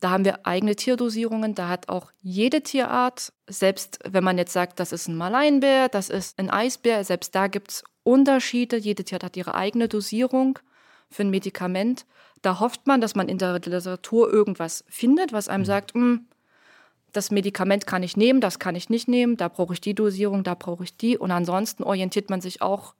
[0.00, 1.54] Da haben wir eigene Tierdosierungen.
[1.54, 6.08] Da hat auch jede Tierart, selbst wenn man jetzt sagt, das ist ein Maleinbär, das
[6.08, 8.76] ist ein Eisbär, selbst da gibt es Unterschiede.
[8.76, 10.58] Jede Tierart hat ihre eigene Dosierung
[11.10, 12.06] für ein Medikament.
[12.40, 15.66] Da hofft man, dass man in der Literatur irgendwas findet, was einem mhm.
[15.66, 16.26] sagt, hm,
[17.12, 20.44] das Medikament kann ich nehmen, das kann ich nicht nehmen, da brauche ich die Dosierung,
[20.44, 21.18] da brauche ich die.
[21.18, 22.94] Und ansonsten orientiert man sich auch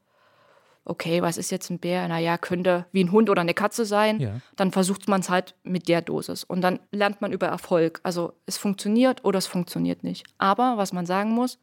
[0.84, 2.06] okay, was ist jetzt ein Bär?
[2.08, 4.20] Naja, könnte wie ein Hund oder eine Katze sein.
[4.20, 4.40] Ja.
[4.56, 6.44] Dann versucht man es halt mit der Dosis.
[6.44, 8.00] Und dann lernt man über Erfolg.
[8.02, 10.26] Also es funktioniert oder es funktioniert nicht.
[10.38, 11.58] Aber was man sagen muss,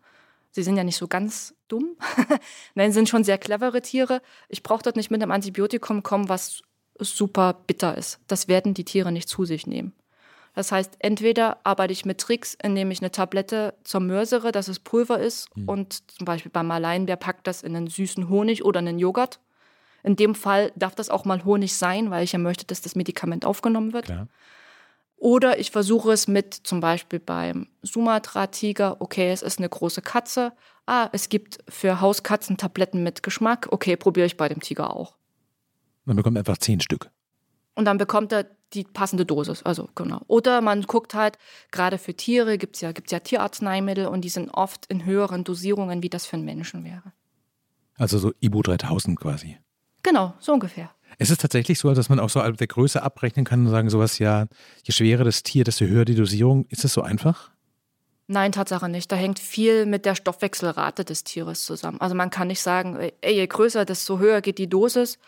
[0.51, 1.97] sie sind ja nicht so ganz dumm.
[2.75, 4.21] Nein, sind schon sehr clevere Tiere.
[4.49, 6.62] Ich brauche dort nicht mit einem Antibiotikum kommen, was
[6.99, 8.19] super bitter ist.
[8.27, 9.93] Das werden die Tiere nicht zu sich nehmen.
[10.57, 15.19] Das heißt, entweder arbeite ich mit Tricks, indem ich eine Tablette zermörsere, dass es Pulver
[15.19, 15.69] ist Mhm.
[15.69, 19.39] und zum Beispiel beim Alleinbär packt das in einen süßen Honig oder einen Joghurt.
[20.01, 22.95] In dem Fall darf das auch mal Honig sein, weil ich ja möchte, dass das
[22.95, 24.05] Medikament aufgenommen wird.
[24.05, 24.29] Klar.
[25.17, 30.53] Oder ich versuche es mit zum Beispiel beim Sumatra-Tiger, okay, es ist eine große Katze.
[30.87, 33.67] Ah, es gibt für Hauskatzen Tabletten mit Geschmack.
[33.69, 35.17] Okay, probiere ich bei dem Tiger auch.
[36.05, 37.11] Man bekommt einfach zehn Stück.
[37.77, 39.61] Und dann bekommt er die passende Dosis.
[39.61, 40.21] Also genau.
[40.25, 41.37] Oder man guckt halt,
[41.71, 45.43] gerade für Tiere gibt es ja, gibt's ja Tierarzneimittel und die sind oft in höheren
[45.43, 47.13] Dosierungen, wie das für einen Menschen wäre.
[47.95, 49.59] Also so Ibu 3000 quasi.
[50.01, 50.89] Genau, so ungefähr.
[51.19, 53.91] Es ist tatsächlich so, dass man auch so ab der Größe abrechnen kann und sagen
[53.91, 54.47] sowas, ja,
[54.83, 56.65] je schwerer das Tier, desto höher die Dosierung.
[56.69, 57.51] Ist es so einfach?
[58.25, 59.11] Nein, Tatsache nicht.
[59.11, 62.01] Da hängt viel mit der Stoffwechselrate des Tieres zusammen.
[62.01, 65.19] Also man kann nicht sagen, ey, je größer, desto höher geht die Dosis.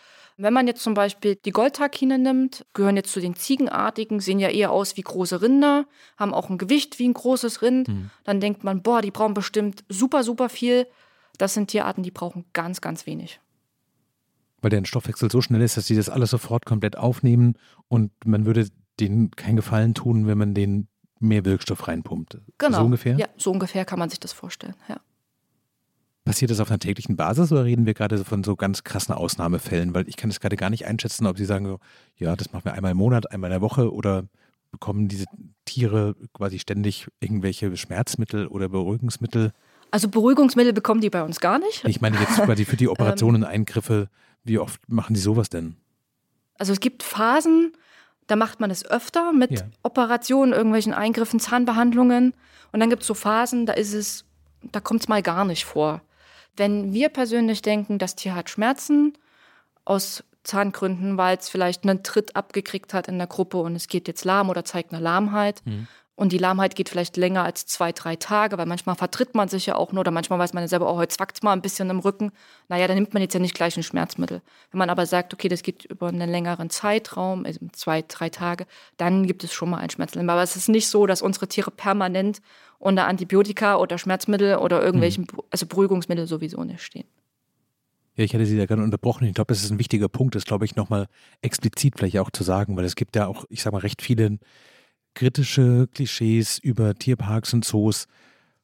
[0.42, 4.48] Wenn man jetzt zum Beispiel die Goldtakine nimmt, gehören jetzt zu den Ziegenartigen, sehen ja
[4.48, 7.90] eher aus wie große Rinder, haben auch ein Gewicht wie ein großes Rind.
[8.24, 10.88] Dann denkt man, boah, die brauchen bestimmt super, super viel.
[11.38, 13.42] Das sind Tierarten, die brauchen ganz, ganz wenig.
[14.62, 17.56] Weil der Stoffwechsel so schnell ist, dass sie das alles sofort komplett aufnehmen
[17.90, 20.88] und man würde denen keinen Gefallen tun, wenn man den
[21.20, 22.38] mehr Wirkstoff reinpumpt.
[22.58, 22.78] Genau.
[22.78, 23.18] So ungefähr?
[23.18, 24.76] Ja, so ungefähr kann man sich das vorstellen.
[24.88, 25.02] Ja.
[26.30, 29.96] Passiert das auf einer täglichen Basis oder reden wir gerade von so ganz krassen Ausnahmefällen?
[29.96, 31.80] Weil ich kann es gerade gar nicht einschätzen, ob Sie sagen, so,
[32.18, 34.26] ja, das machen wir einmal im Monat, einmal in der Woche oder
[34.70, 35.26] bekommen diese
[35.66, 39.54] Tiere quasi ständig irgendwelche Schmerzmittel oder Beruhigungsmittel?
[39.90, 41.84] Also Beruhigungsmittel bekommen die bei uns gar nicht.
[41.86, 44.08] Ich meine jetzt quasi für die Operationen, Eingriffe,
[44.44, 45.78] wie oft machen die sowas denn?
[46.60, 47.74] Also es gibt Phasen,
[48.28, 49.62] da macht man es öfter mit Ja.
[49.82, 52.36] Operationen, irgendwelchen Eingriffen, Zahnbehandlungen.
[52.72, 54.26] Und dann gibt es so Phasen, da ist es,
[54.72, 56.04] da kommt es mal gar nicht vor.
[56.60, 59.14] Wenn wir persönlich denken, das Tier hat Schmerzen
[59.86, 64.08] aus Zahngründen, weil es vielleicht einen Tritt abgekriegt hat in der Gruppe und es geht
[64.08, 65.62] jetzt lahm oder zeigt eine Lahmheit.
[66.16, 69.68] Und die Lahmheit geht vielleicht länger als zwei, drei Tage, weil manchmal vertritt man sich
[69.68, 71.90] ja auch nur oder manchmal weiß man ja selber, oh, heute zwackt mal ein bisschen
[71.90, 72.34] im Rücken.
[72.68, 74.42] Naja, dann nimmt man jetzt ja nicht gleich ein Schmerzmittel.
[74.72, 78.66] Wenn man aber sagt, okay, das geht über einen längeren Zeitraum, also zwei, drei Tage,
[78.98, 80.30] dann gibt es schon mal ein Schmerzmittel.
[80.30, 82.42] Aber es ist nicht so, dass unsere Tiere permanent
[82.80, 87.06] unter Antibiotika oder Schmerzmittel oder irgendwelchen, also Beruhigungsmittel sowieso nicht stehen.
[88.16, 89.28] Ja, ich hätte Sie da gerne unterbrochen.
[89.28, 91.08] Ich glaube, das ist ein wichtiger Punkt, das glaube ich nochmal
[91.42, 94.40] explizit vielleicht auch zu sagen, weil es gibt ja auch, ich sage mal, recht viele
[95.14, 98.08] kritische Klischees über Tierparks und Zoos.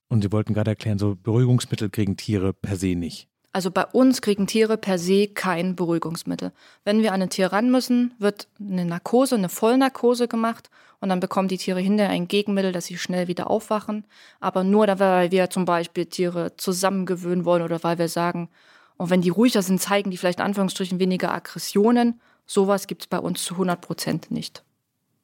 [0.07, 3.27] Und Sie wollten gerade erklären, so Beruhigungsmittel kriegen Tiere per se nicht.
[3.55, 6.51] Also bei uns kriegen Tiere per se kein Beruhigungsmittel.
[6.83, 11.21] Wenn wir an ein Tier ran müssen, wird eine Narkose, eine Vollnarkose gemacht und dann
[11.21, 14.03] bekommen die Tiere hinterher ein Gegenmittel, dass sie schnell wieder aufwachen.
[14.41, 18.49] Aber nur, weil wir zum Beispiel Tiere zusammengewöhnen wollen oder weil wir sagen,
[18.97, 22.19] und wenn die ruhiger sind, zeigen die vielleicht in Anführungsstrichen weniger Aggressionen.
[22.45, 24.65] Sowas gibt es bei uns zu 100 Prozent nicht.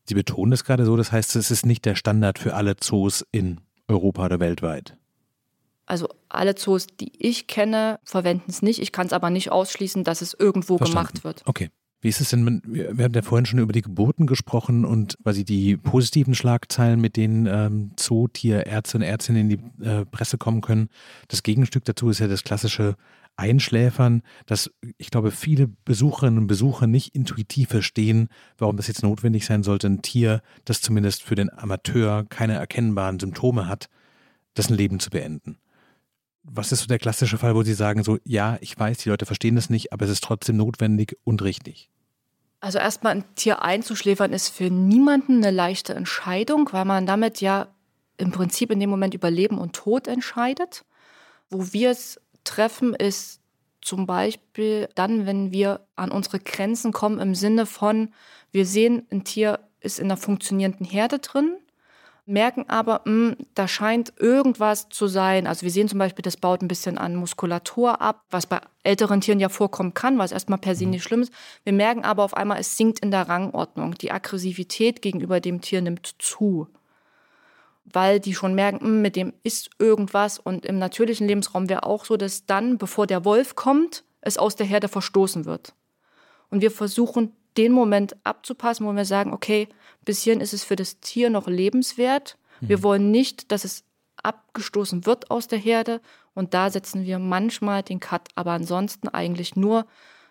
[0.06, 3.26] Sie betonen es gerade so, das heißt, es ist nicht der Standard für alle Zoos
[3.34, 4.96] in Europa oder weltweit.
[5.92, 8.82] Also alle Zoos, die ich kenne, verwenden es nicht.
[8.82, 11.08] Ich kann es aber nicht ausschließen, dass es irgendwo Verstanden.
[11.08, 11.42] gemacht wird.
[11.46, 11.70] Okay.
[12.00, 15.44] Wie ist es denn, wir haben ja vorhin schon über die Geburten gesprochen und quasi
[15.44, 20.88] die positiven Schlagzeilen, mit denen ähm, Zootierärzte und Ärztinnen in die äh, Presse kommen können.
[21.28, 22.96] Das Gegenstück dazu ist ja das klassische
[23.36, 29.46] Einschläfern, dass ich glaube, viele Besucherinnen und Besucher nicht intuitiv verstehen, warum das jetzt notwendig
[29.46, 33.90] sein sollte, ein Tier, das zumindest für den Amateur keine erkennbaren Symptome hat,
[34.56, 35.58] dessen Leben zu beenden.
[36.44, 39.26] Was ist so der klassische Fall, wo Sie sagen, so, ja, ich weiß, die Leute
[39.26, 41.90] verstehen das nicht, aber es ist trotzdem notwendig und richtig?
[42.60, 47.68] Also erstmal ein Tier einzuschläfern ist für niemanden eine leichte Entscheidung, weil man damit ja
[48.18, 50.86] im Prinzip in dem Moment über Leben und Tod entscheidet.
[51.50, 53.42] Wo wir es treffen, ist
[53.82, 58.14] zum Beispiel dann, wenn wir an unsere Grenzen kommen im Sinne von,
[58.52, 61.58] wir sehen, ein Tier ist in einer funktionierenden Herde drin,
[62.32, 65.46] merken aber, mh, da scheint irgendwas zu sein.
[65.46, 69.22] Also wir sehen zum Beispiel, das baut ein bisschen an Muskulatur ab, was bei älteren
[69.22, 71.34] Tieren ja vorkommen kann, was erstmal per se nicht schlimm ist.
[71.64, 73.96] Wir merken aber auf einmal, es sinkt in der Rangordnung.
[73.96, 76.68] Die Aggressivität gegenüber dem Tier nimmt zu.
[77.86, 80.40] Weil die schon merken, mh, mit dem ist irgendwas.
[80.40, 84.56] Und im natürlichen Lebensraum wäre auch so, dass dann, bevor der Wolf kommt, es aus
[84.56, 85.74] der Herde verstoßen wird.
[86.50, 89.68] Und wir versuchen, den Moment abzupassen, wo wir sagen, okay,
[90.06, 92.38] bis hierhin ist es für das Tier noch lebenswert.
[92.62, 93.84] Wir wollen nicht, dass es
[94.24, 96.02] abgestoßen wird aus der Herde
[96.34, 99.86] Und da setzen wir manchmal den Cut, aber ansonsten eigentlich nur,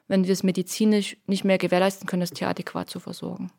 [0.08, 3.50] wenn wir es medizinisch nicht mehr gewährleisten können, das Tier adäquat zu versorgen.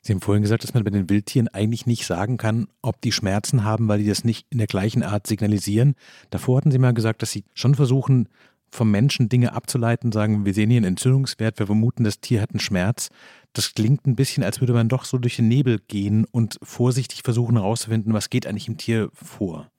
[0.00, 3.12] Sie haben vorhin gesagt, dass man bei den Wildtieren eigentlich nicht sagen kann, ob die
[3.12, 5.94] Schmerzen haben, weil die das nicht in der gleichen Art signalisieren.
[6.30, 8.28] Davor hatten Sie mal gesagt, dass Sie schon versuchen,
[8.70, 12.50] vom Menschen Dinge abzuleiten, sagen, wir sehen hier einen Entzündungswert, wir vermuten, das Tier hat
[12.50, 13.08] einen Schmerz.
[13.52, 17.22] Das klingt ein bisschen, als würde man doch so durch den Nebel gehen und vorsichtig
[17.24, 19.70] versuchen herauszufinden, was geht eigentlich im Tier vor.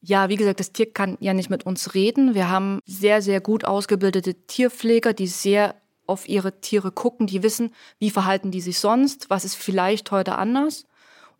[0.00, 2.34] Ja, wie gesagt, das Tier kann ja nicht mit uns reden.
[2.34, 7.70] Wir haben sehr, sehr gut ausgebildete Tierpfleger, die sehr auf ihre Tiere gucken, die wissen,
[7.98, 10.84] wie verhalten die sich sonst, was ist vielleicht heute anders.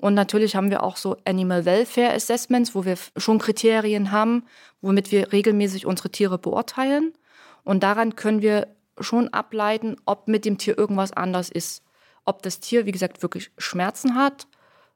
[0.02, 4.42] Und natürlich haben wir auch so Animal Welfare Assessments, wo wir schon Kriterien haben,
[4.80, 7.12] womit wir regelmäßig unsere Tiere beurteilen.
[7.62, 8.66] Und daran können wir
[8.98, 11.84] schon ableiten, ob mit dem Tier irgendwas anders ist.
[12.24, 14.48] Ob das Tier, wie gesagt, wirklich Schmerzen hat.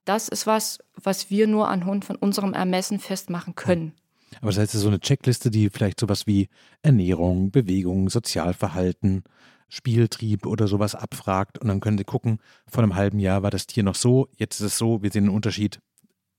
[0.05, 3.93] Das ist was, was wir nur anhand von unserem Ermessen festmachen können.
[4.41, 6.49] Aber das heißt, so eine Checkliste, die vielleicht sowas wie
[6.83, 9.23] Ernährung, Bewegung, Sozialverhalten,
[9.69, 13.67] Spieltrieb oder sowas abfragt und dann können Sie gucken, vor einem halben Jahr war das
[13.67, 15.81] Tier noch so, jetzt ist es so, wir sehen einen Unterschied,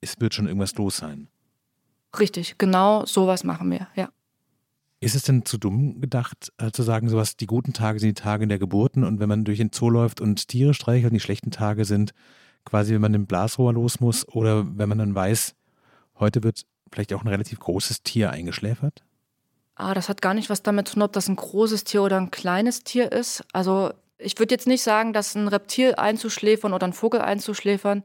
[0.02, 1.28] es wird schon irgendwas los sein.
[2.18, 4.10] Richtig, genau sowas machen wir, ja.
[5.00, 8.22] Ist es denn zu dumm gedacht, äh, zu sagen, sowas, die guten Tage sind die
[8.22, 11.52] Tage der Geburten und wenn man durch den Zoo läuft und Tiere streichelt, die schlechten
[11.52, 12.14] Tage sind
[12.66, 15.54] quasi, wenn man im Blasrohr los muss oder wenn man dann weiß,
[16.20, 19.04] heute wird vielleicht auch ein relativ großes Tier eingeschläfert?
[19.80, 22.18] Ah, das hat gar nicht was damit zu tun, ob das ein großes Tier oder
[22.18, 23.44] ein kleines Tier ist.
[23.54, 28.04] Also ich würde jetzt nicht sagen, dass ein Reptil einzuschläfern oder ein Vogel einzuschläfern,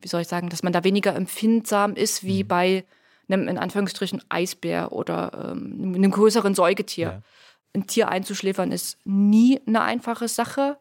[0.00, 2.48] wie soll ich sagen, dass man da weniger empfindsam ist wie mhm.
[2.48, 2.84] bei
[3.26, 7.06] einem in Anführungsstrichen Eisbär oder ähm, einem größeren Säugetier.
[7.06, 7.22] Ja.
[7.74, 10.76] Ein Tier einzuschläfern ist nie eine einfache Sache.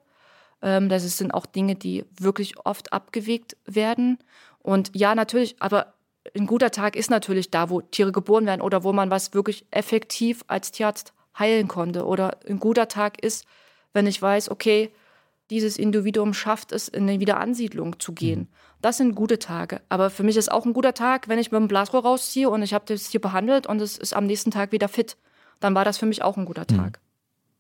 [0.62, 4.20] Ähm, das sind auch Dinge, die wirklich oft abgewegt werden.
[4.60, 5.94] Und ja, natürlich, aber
[6.36, 9.66] ein guter Tag ist natürlich da, wo Tiere geboren werden oder wo man was wirklich
[9.72, 12.06] effektiv als Tierarzt heilen konnte.
[12.06, 13.46] Oder ein guter Tag ist,
[13.92, 14.92] wenn ich weiß, okay,
[15.50, 18.40] dieses Individuum schafft es, in eine Wiederansiedlung zu gehen.
[18.40, 18.48] Mhm.
[18.82, 19.82] Das sind gute Tage.
[19.90, 22.64] Aber für mich ist auch ein guter Tag, wenn ich mit dem Blasrohr rausziehe und
[22.64, 25.18] ich habe das Tier behandelt und es ist am nächsten Tag wieder fit.
[25.60, 26.78] Dann war das für mich auch ein guter mhm.
[26.78, 27.00] Tag.
[27.00, 27.04] Mhm.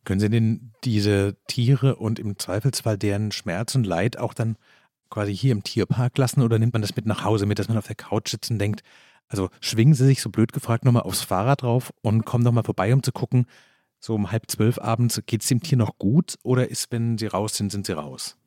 [0.06, 4.58] Können Sie denn diese Tiere und im Zweifelsfall deren Schmerz und Leid auch dann
[5.13, 7.78] quasi hier im Tierpark lassen oder nimmt man das mit nach Hause mit, dass man
[7.78, 8.82] auf der Couch sitzt und denkt,
[9.28, 12.93] also schwingen Sie sich so blöd gefragt nochmal aufs Fahrrad drauf und kommen nochmal vorbei,
[12.93, 13.45] um zu gucken,
[13.99, 17.28] so um halb zwölf abends, geht es dem Tier noch gut oder ist, wenn Sie
[17.28, 18.38] raus sind, sind Sie raus?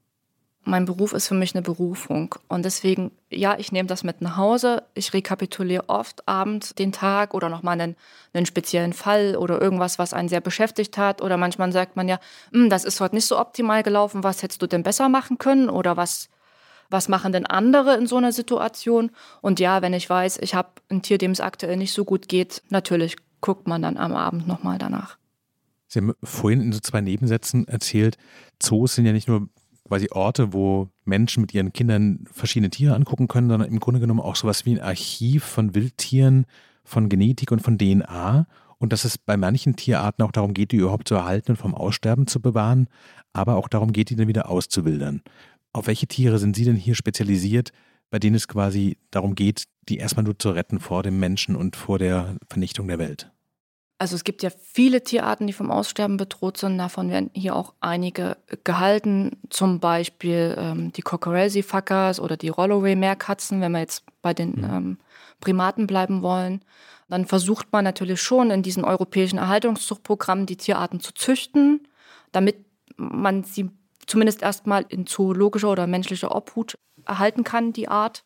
[0.69, 4.37] Mein Beruf ist für mich eine Berufung und deswegen, ja, ich nehme das mit nach
[4.37, 4.83] Hause.
[4.95, 7.95] Ich rekapituliere oft abends den Tag oder nochmal einen,
[8.33, 11.23] einen speziellen Fall oder irgendwas, was einen sehr beschäftigt hat.
[11.23, 12.19] Oder manchmal sagt man ja,
[12.51, 15.71] hm, das ist heute nicht so optimal gelaufen, was hättest du denn besser machen können
[15.71, 16.29] oder was
[16.91, 19.11] was machen denn andere in so einer Situation?
[19.41, 22.29] Und ja, wenn ich weiß, ich habe ein Tier, dem es aktuell nicht so gut
[22.29, 25.19] geht, natürlich guckt man dann am Abend nochmal danach.
[25.89, 28.17] Sie haben vorhin in so zwei Nebensätzen erzählt,
[28.61, 29.49] Zoos sind ja nicht nur
[29.87, 34.21] quasi Orte, wo Menschen mit ihren Kindern verschiedene Tiere angucken können, sondern im Grunde genommen
[34.21, 36.47] auch sowas wie ein Archiv von Wildtieren,
[36.85, 38.47] von Genetik und von DNA.
[38.79, 41.75] Und dass es bei manchen Tierarten auch darum geht, die überhaupt zu erhalten und vom
[41.75, 42.89] Aussterben zu bewahren,
[43.33, 45.23] aber auch darum geht, die dann wieder auszuwildern.
[45.77, 47.71] Auf welche Tiere sind Sie denn hier spezialisiert,
[48.09, 51.77] bei denen es quasi darum geht, die erstmal nur zu retten vor dem Menschen und
[51.77, 53.31] vor der Vernichtung der Welt?
[53.99, 56.79] Also es gibt ja viele Tierarten, die vom Aussterben bedroht sind.
[56.79, 59.33] Davon werden hier auch einige gehalten.
[59.51, 64.65] Zum Beispiel ähm, die Cockerelsi-Fuckers oder die Rolloway-Meerkatzen, wenn wir jetzt bei den mhm.
[64.65, 64.99] ähm,
[65.41, 66.63] Primaten bleiben wollen.
[67.11, 71.87] Dann versucht man natürlich schon in diesen europäischen Erhaltungszuchtprogrammen die Tierarten zu züchten,
[72.33, 72.65] damit
[72.97, 73.71] man sie
[74.07, 78.25] zumindest erstmal in zoologischer oder menschlicher Obhut erhalten kann, die Art.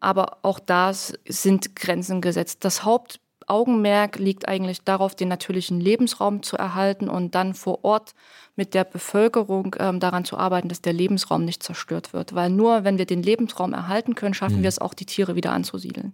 [0.00, 2.64] Aber auch da sind Grenzen gesetzt.
[2.64, 8.14] Das Hauptaugenmerk liegt eigentlich darauf, den natürlichen Lebensraum zu erhalten und dann vor Ort
[8.56, 12.34] mit der Bevölkerung ähm, daran zu arbeiten, dass der Lebensraum nicht zerstört wird.
[12.34, 14.62] Weil nur wenn wir den Lebensraum erhalten können, schaffen mhm.
[14.62, 16.12] wir es auch, die Tiere wieder anzusiedeln.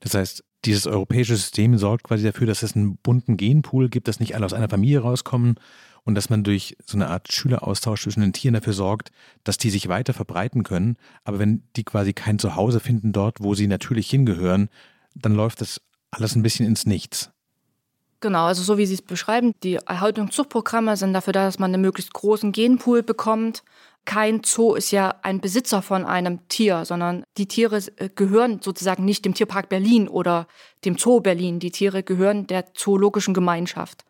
[0.00, 4.20] Das heißt, dieses europäische System sorgt quasi dafür, dass es einen bunten Genpool gibt, dass
[4.20, 5.56] nicht alle aus einer Familie rauskommen
[6.06, 9.10] und dass man durch so eine Art Schüleraustausch zwischen den Tieren dafür sorgt,
[9.44, 10.96] dass die sich weiter verbreiten können.
[11.24, 14.70] Aber wenn die quasi kein Zuhause finden dort, wo sie natürlich hingehören,
[15.16, 15.80] dann läuft das
[16.12, 17.30] alles ein bisschen ins Nichts.
[18.20, 21.82] Genau, also so wie Sie es beschreiben, die Erhaltungszuchtprogramme sind dafür da, dass man einen
[21.82, 23.62] möglichst großen Genpool bekommt.
[24.06, 29.04] Kein Zoo ist ja ein Besitzer von einem Tier, sondern die Tiere äh, gehören sozusagen
[29.04, 30.46] nicht dem Tierpark Berlin oder
[30.84, 31.58] dem Zoo Berlin.
[31.58, 34.04] Die Tiere gehören der zoologischen Gemeinschaft.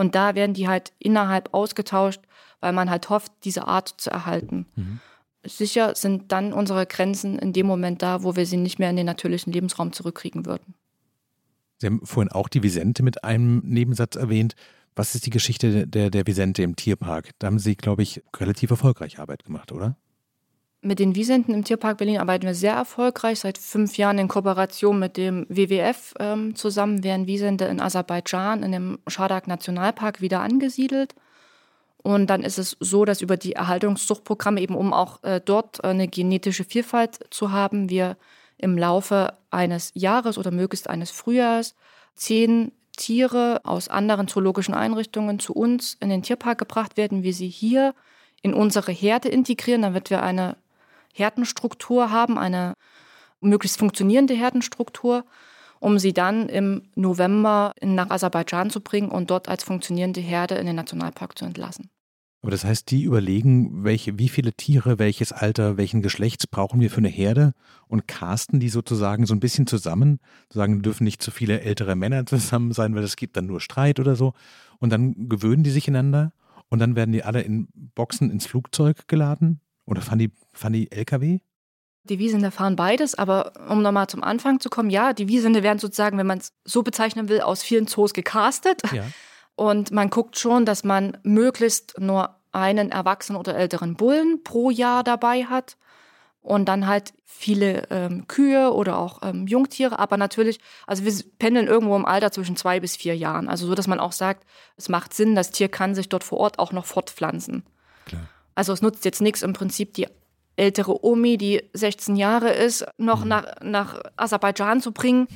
[0.00, 2.22] Und da werden die halt innerhalb ausgetauscht,
[2.60, 4.64] weil man halt hofft, diese Art zu erhalten.
[4.74, 4.98] Mhm.
[5.44, 8.96] Sicher sind dann unsere Grenzen in dem Moment da, wo wir sie nicht mehr in
[8.96, 10.74] den natürlichen Lebensraum zurückkriegen würden.
[11.76, 14.54] Sie haben vorhin auch die Visente mit einem Nebensatz erwähnt.
[14.96, 17.32] Was ist die Geschichte der, der Visente im Tierpark?
[17.38, 19.98] Da haben Sie, glaube ich, relativ erfolgreich Arbeit gemacht, oder?
[20.82, 23.40] Mit den Wiesenten im Tierpark Berlin arbeiten wir sehr erfolgreich.
[23.40, 28.72] Seit fünf Jahren in Kooperation mit dem WWF ähm, zusammen werden Wiesente in Aserbaidschan in
[28.72, 31.14] dem Schadak Nationalpark wieder angesiedelt.
[31.98, 36.08] Und dann ist es so, dass über die Erhaltungszuchtprogramme eben, um auch äh, dort eine
[36.08, 38.16] genetische Vielfalt zu haben, wir
[38.56, 41.74] im Laufe eines Jahres oder möglichst eines Frühjahrs
[42.14, 47.48] zehn Tiere aus anderen zoologischen Einrichtungen zu uns in den Tierpark gebracht werden, wir sie
[47.48, 47.94] hier
[48.40, 50.56] in unsere Herde integrieren, damit wir eine
[51.12, 52.74] Herdenstruktur haben, eine
[53.40, 55.24] möglichst funktionierende Herdenstruktur,
[55.78, 60.66] um sie dann im November nach Aserbaidschan zu bringen und dort als funktionierende Herde in
[60.66, 61.90] den Nationalpark zu entlassen.
[62.42, 66.90] Aber das heißt, die überlegen, welche, wie viele Tiere, welches Alter, welchen Geschlechts brauchen wir
[66.90, 67.52] für eine Herde
[67.86, 70.20] und casten die sozusagen so ein bisschen zusammen.
[70.50, 74.00] Sagen, dürfen nicht zu viele ältere Männer zusammen sein, weil es gibt dann nur Streit
[74.00, 74.32] oder so.
[74.78, 76.32] Und dann gewöhnen die sich einander
[76.70, 79.60] und dann werden die alle in Boxen ins Flugzeug geladen.
[79.90, 81.40] Oder fahren die, fahren die LKW?
[82.04, 85.78] Die Wiesende fahren beides, aber um nochmal zum Anfang zu kommen, ja, die Wiesende werden
[85.78, 88.80] sozusagen, wenn man es so bezeichnen will, aus vielen Zoos gecastet.
[88.92, 89.04] Ja.
[89.56, 95.04] Und man guckt schon, dass man möglichst nur einen erwachsenen oder älteren Bullen pro Jahr
[95.04, 95.76] dabei hat
[96.40, 101.66] und dann halt viele ähm, Kühe oder auch ähm, Jungtiere, aber natürlich, also wir pendeln
[101.66, 104.88] irgendwo im Alter zwischen zwei bis vier Jahren, also so, dass man auch sagt, es
[104.88, 107.64] macht Sinn, das Tier kann sich dort vor Ort auch noch fortpflanzen.
[108.06, 108.22] Klar.
[108.60, 110.06] Also es nutzt jetzt nichts im Prinzip die
[110.56, 113.28] ältere Omi, die 16 Jahre ist, noch mhm.
[113.28, 115.28] nach, nach Aserbaidschan zu bringen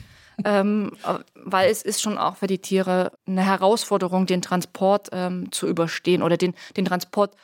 [0.44, 0.92] ähm,
[1.34, 6.22] weil es ist schon auch für die Tiere eine Herausforderung, den Transport ähm, zu überstehen
[6.22, 7.34] oder den, den Transport.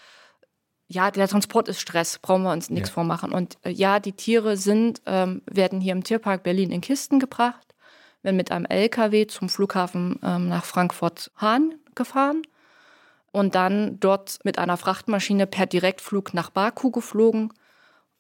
[0.87, 2.95] Ja, der Transport ist Stress, brauchen wir uns nichts ja.
[2.95, 3.33] vormachen.
[3.33, 7.75] Und äh, ja, die Tiere sind, ähm, werden hier im Tierpark Berlin in Kisten gebracht,
[8.23, 12.43] werden mit einem LKW zum Flughafen ähm, nach Frankfurt-Hahn gefahren
[13.33, 17.53] und dann dort mit einer Frachtmaschine per Direktflug nach Baku geflogen.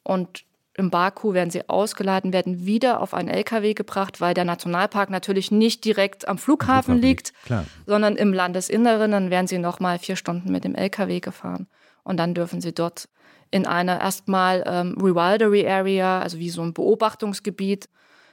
[0.03, 0.45] Und
[0.75, 5.51] im Baku werden sie ausgeladen, werden wieder auf einen LKW gebracht, weil der Nationalpark natürlich
[5.51, 9.11] nicht direkt am Flughafen, Flughafen liegt, liegt sondern im Landesinneren.
[9.11, 11.67] Dann werden sie nochmal vier Stunden mit dem LKW gefahren.
[12.05, 13.09] Und dann dürfen sie dort
[13.51, 17.89] in einer erstmal ähm, Rewildery Area, also wie so ein Beobachtungsgebiet,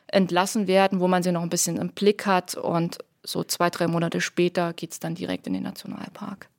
[0.05, 2.55] entlassen werden, wo man sie noch ein bisschen im Blick hat.
[2.55, 6.49] Und so zwei, drei Monate später geht es dann direkt in den Nationalpark.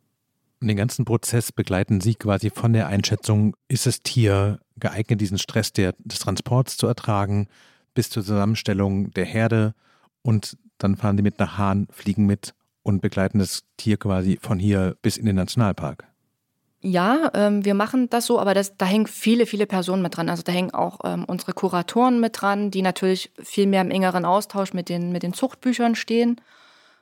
[0.60, 5.38] Und den ganzen Prozess begleiten Sie quasi von der Einschätzung, ist das Tier geeignet, diesen
[5.38, 7.48] Stress der, des Transports zu ertragen,
[7.94, 9.74] bis zur Zusammenstellung der Herde
[10.22, 14.58] und dann fahren die mit nach Hahn, fliegen mit und begleiten das Tier quasi von
[14.58, 16.06] hier bis in den Nationalpark.
[16.80, 20.28] Ja, ähm, wir machen das so, aber das, da hängen viele, viele Personen mit dran.
[20.28, 24.24] Also da hängen auch ähm, unsere Kuratoren mit dran, die natürlich viel mehr im engeren
[24.24, 26.40] Austausch mit den, mit den Zuchtbüchern stehen.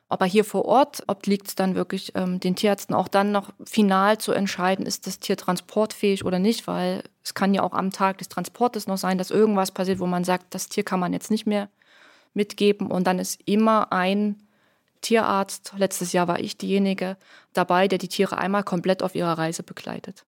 [0.09, 4.19] Aber hier vor Ort obliegt es dann wirklich ähm, den Tierärzten auch dann noch final
[4.19, 8.19] zu entscheiden, ist das Tier transportfähig oder nicht, weil es kann ja auch am Tag
[8.19, 11.31] des Transportes noch sein, dass irgendwas passiert, wo man sagt, das Tier kann man jetzt
[11.31, 11.69] nicht mehr
[12.35, 12.89] mitgeben.
[12.89, 14.37] Und dann ist immer ein
[15.01, 17.17] Tierarzt, letztes Jahr war ich diejenige,
[17.53, 20.25] dabei, der die Tiere einmal komplett auf ihrer Reise begleitet.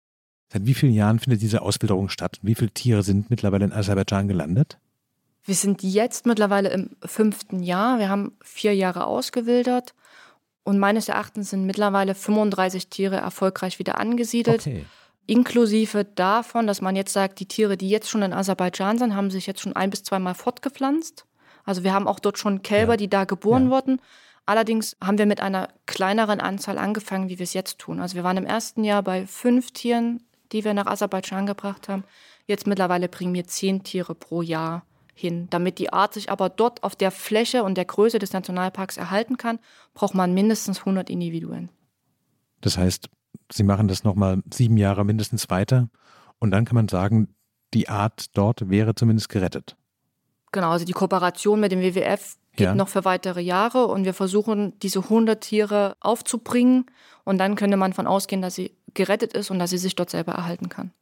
[0.53, 2.39] Seit wie vielen Jahren findet diese Ausbildung statt?
[2.43, 4.79] Wie viele Tiere sind mittlerweile in Aserbaidschan gelandet?
[5.45, 7.99] Wir sind jetzt mittlerweile im fünften Jahr.
[7.99, 9.95] Wir haben vier Jahre ausgewildert.
[10.63, 14.63] Und meines Erachtens sind mittlerweile 35 Tiere erfolgreich wieder angesiedelt.
[14.67, 14.87] Okay.
[15.27, 19.31] Inklusive davon, dass man jetzt sagt, die Tiere, die jetzt schon in Aserbaidschan sind, haben
[19.31, 21.27] sich jetzt schon ein bis zweimal fortgepflanzt.
[21.65, 22.97] Also wir haben auch dort schon Kälber, ja.
[22.97, 23.71] die da geboren ja.
[23.71, 24.01] wurden.
[24.47, 28.01] Allerdings haben wir mit einer kleineren Anzahl angefangen, wie wir es jetzt tun.
[28.01, 32.05] Also wir waren im ersten Jahr bei fünf Tieren, die wir nach Aserbaidschan gebracht haben.
[32.47, 35.49] Jetzt mittlerweile bringen wir zehn Tiere pro Jahr hin.
[35.51, 39.37] Damit die Art sich aber dort auf der Fläche und der Größe des Nationalparks erhalten
[39.37, 39.59] kann,
[39.95, 41.71] braucht man mindestens 100 Individuen.
[42.61, 43.09] Das heißt,
[43.53, 45.89] Sie machen das nochmal sieben Jahre mindestens weiter
[46.39, 47.35] und dann kann man sagen,
[47.75, 49.77] die Art dort wäre zumindest gerettet.
[50.53, 52.75] Genau, also die Kooperation mit dem WWF geht ja.
[52.75, 56.87] noch für weitere Jahre und wir versuchen, diese 100 Tiere aufzubringen
[57.25, 60.11] und dann könnte man von ausgehen, dass sie gerettet ist und dass sie sich dort
[60.11, 60.93] selber erhalten kann.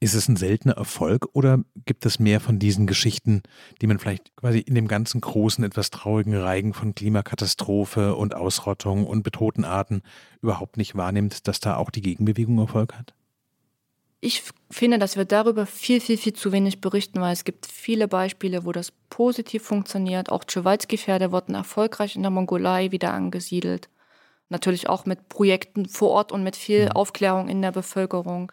[0.00, 3.42] Ist es ein seltener Erfolg oder gibt es mehr von diesen Geschichten,
[3.82, 9.06] die man vielleicht quasi in dem ganzen großen, etwas traurigen Reigen von Klimakatastrophe und Ausrottung
[9.06, 10.02] und bedrohten Arten
[10.40, 13.14] überhaupt nicht wahrnimmt, dass da auch die Gegenbewegung Erfolg hat?
[14.20, 18.08] Ich finde, dass wir darüber viel, viel, viel zu wenig berichten, weil es gibt viele
[18.08, 20.30] Beispiele, wo das positiv funktioniert.
[20.30, 23.88] Auch Tschewalski-Pferde wurden erfolgreich in der Mongolei wieder angesiedelt.
[24.48, 26.92] Natürlich auch mit Projekten vor Ort und mit viel mhm.
[26.92, 28.50] Aufklärung in der Bevölkerung.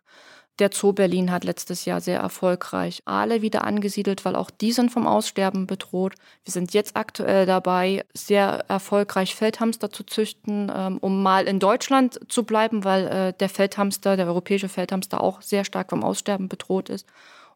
[0.59, 4.89] Der Zoo Berlin hat letztes Jahr sehr erfolgreich Aale wieder angesiedelt, weil auch die sind
[4.89, 6.15] vom Aussterben bedroht.
[6.45, 12.19] Wir sind jetzt aktuell dabei, sehr erfolgreich Feldhamster zu züchten, ähm, um mal in Deutschland
[12.29, 16.89] zu bleiben, weil äh, der Feldhamster, der europäische Feldhamster auch sehr stark vom Aussterben bedroht
[16.89, 17.05] ist,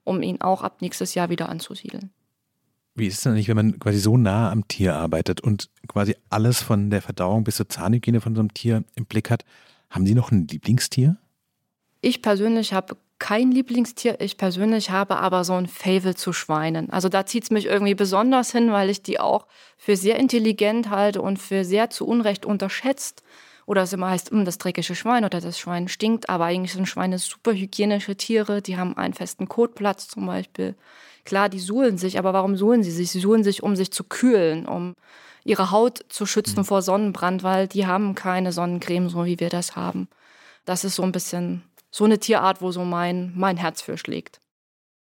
[0.03, 2.11] um ihn auch ab nächstes Jahr wieder anzusiedeln.
[2.95, 6.17] Wie ist es denn eigentlich, wenn man quasi so nah am Tier arbeitet und quasi
[6.29, 9.45] alles von der Verdauung bis zur Zahnhygiene von so einem Tier im Blick hat?
[9.89, 11.15] Haben Sie noch ein Lieblingstier?
[12.01, 14.21] Ich persönlich habe kein Lieblingstier.
[14.21, 16.89] Ich persönlich habe aber so ein Fable zu Schweinen.
[16.89, 19.45] Also da zieht es mich irgendwie besonders hin, weil ich die auch
[19.77, 23.23] für sehr intelligent halte und für sehr zu Unrecht unterschätzt.
[23.65, 26.29] Oder es immer heißt, hm, das dreckige Schwein oder das Schwein stinkt.
[26.29, 28.61] Aber eigentlich sind Schweine super hygienische Tiere.
[28.61, 30.75] Die haben einen festen Kotplatz zum Beispiel.
[31.25, 33.11] Klar, die suhlen sich, aber warum suhlen sie sich?
[33.11, 34.95] Sie suhlen sich, um sich zu kühlen, um
[35.43, 36.65] ihre Haut zu schützen mhm.
[36.65, 40.07] vor Sonnenbrand, weil die haben keine Sonnencreme, so wie wir das haben.
[40.65, 44.39] Das ist so ein bisschen so eine Tierart, wo so mein, mein Herz für schlägt.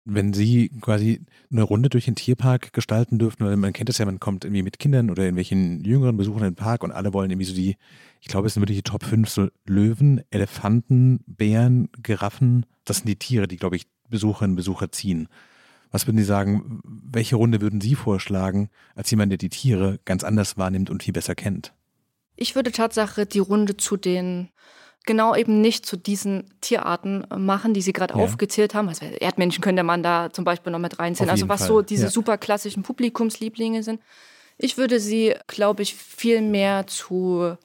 [0.06, 4.06] Wenn Sie quasi eine Runde durch den Tierpark gestalten dürfen, weil man kennt es ja,
[4.06, 7.32] man kommt irgendwie mit Kindern oder irgendwelchen jüngeren Besuchern in den Park und alle wollen
[7.32, 7.78] irgendwie so die,
[8.20, 12.66] ich glaube, es sind wirklich die Top 5 so Löwen, Elefanten, Bären, Giraffen.
[12.84, 15.30] Das sind die Tiere, die, glaube ich, Besucherinnen und Besucher ziehen.
[15.94, 20.24] Was würden Sie sagen, welche Runde würden Sie vorschlagen, als jemand, der die Tiere ganz
[20.24, 21.72] anders wahrnimmt und viel besser kennt?
[22.36, 24.50] Ich würde Tatsache die Runde zu den
[25.06, 28.24] genau eben nicht zu diesen Tierarten machen, die Sie gerade ja.
[28.24, 28.90] aufgezählt haben.
[28.90, 31.30] Also Erdmännchen könnte man da zum Beispiel noch mit reinziehen.
[31.30, 31.68] Also was Fall.
[31.68, 32.10] so diese ja.
[32.10, 34.02] super klassischen Publikumslieblinge sind.
[34.58, 37.58] Ich würde sie, glaube ich, viel mehr zu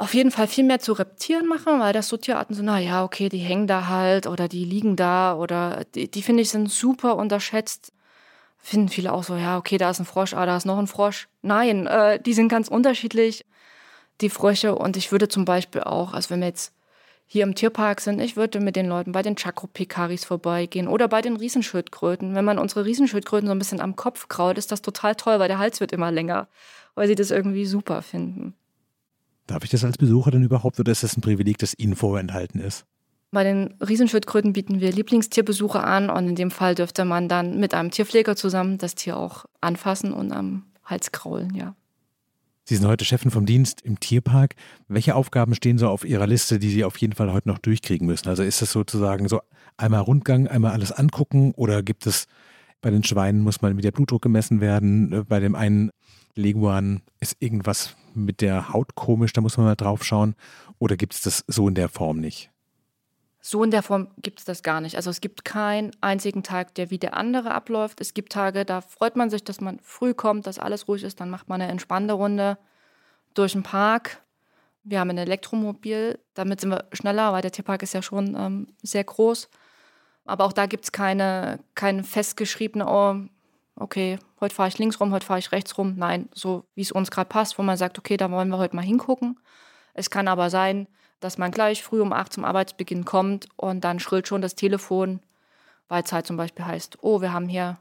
[0.00, 3.28] auf jeden Fall viel mehr zu Reptieren machen, weil das so Tierarten sind, naja, okay,
[3.28, 7.16] die hängen da halt oder die liegen da oder die, die finde ich sind super
[7.16, 7.92] unterschätzt.
[8.58, 10.86] Finden viele auch so, ja, okay, da ist ein Frosch, ah, da ist noch ein
[10.86, 11.28] Frosch.
[11.42, 13.44] Nein, äh, die sind ganz unterschiedlich
[14.20, 14.74] die Frösche.
[14.74, 16.72] Und ich würde zum Beispiel auch, also wenn wir jetzt
[17.26, 21.20] hier im Tierpark sind, ich würde mit den Leuten bei den Chacropikaris vorbeigehen oder bei
[21.20, 22.34] den Riesenschildkröten.
[22.34, 25.48] Wenn man unsere Riesenschildkröten so ein bisschen am Kopf kraut, ist das total toll, weil
[25.48, 26.48] der Hals wird immer länger,
[26.94, 28.54] weil sie das irgendwie super finden.
[29.46, 32.60] Darf ich das als Besucher denn überhaupt oder ist das ein Privileg, das Ihnen vorenthalten
[32.60, 32.86] ist?
[33.30, 37.74] Bei den Riesenschildkröten bieten wir Lieblingstierbesuche an und in dem Fall dürfte man dann mit
[37.74, 41.74] einem Tierpfleger zusammen das Tier auch anfassen und am Hals kraulen, ja.
[42.68, 44.54] Sie sind heute Chefin vom Dienst im Tierpark.
[44.88, 48.06] Welche Aufgaben stehen so auf Ihrer Liste, die Sie auf jeden Fall heute noch durchkriegen
[48.06, 48.28] müssen?
[48.28, 49.40] Also ist das sozusagen so
[49.78, 52.26] einmal Rundgang, einmal alles angucken oder gibt es
[52.82, 55.92] bei den Schweinen muss mal mit der Blutdruck gemessen werden, bei dem einen
[56.34, 60.34] Leguan ist irgendwas mit der Haut komisch, da muss man mal drauf schauen
[60.78, 62.50] oder gibt es das so in der Form nicht?
[63.50, 64.96] So in der Form gibt es das gar nicht.
[64.96, 67.98] Also es gibt keinen einzigen Tag, der wie der andere abläuft.
[67.98, 71.18] Es gibt Tage, da freut man sich, dass man früh kommt, dass alles ruhig ist.
[71.18, 72.58] Dann macht man eine entspannte Runde
[73.32, 74.20] durch den Park.
[74.84, 78.66] Wir haben ein Elektromobil, damit sind wir schneller, weil der Tierpark ist ja schon ähm,
[78.82, 79.48] sehr groß.
[80.26, 83.16] Aber auch da gibt es keine, keine festgeschriebene, oh,
[83.76, 85.94] okay, heute fahre ich links rum, heute fahre ich rechts rum.
[85.96, 88.76] Nein, so wie es uns gerade passt, wo man sagt, okay, da wollen wir heute
[88.76, 89.40] mal hingucken.
[89.94, 90.86] Es kann aber sein,
[91.20, 95.20] dass man gleich früh um acht zum Arbeitsbeginn kommt und dann schrillt schon das Telefon,
[95.88, 97.78] weil es halt zum Beispiel heißt, oh, wir haben hier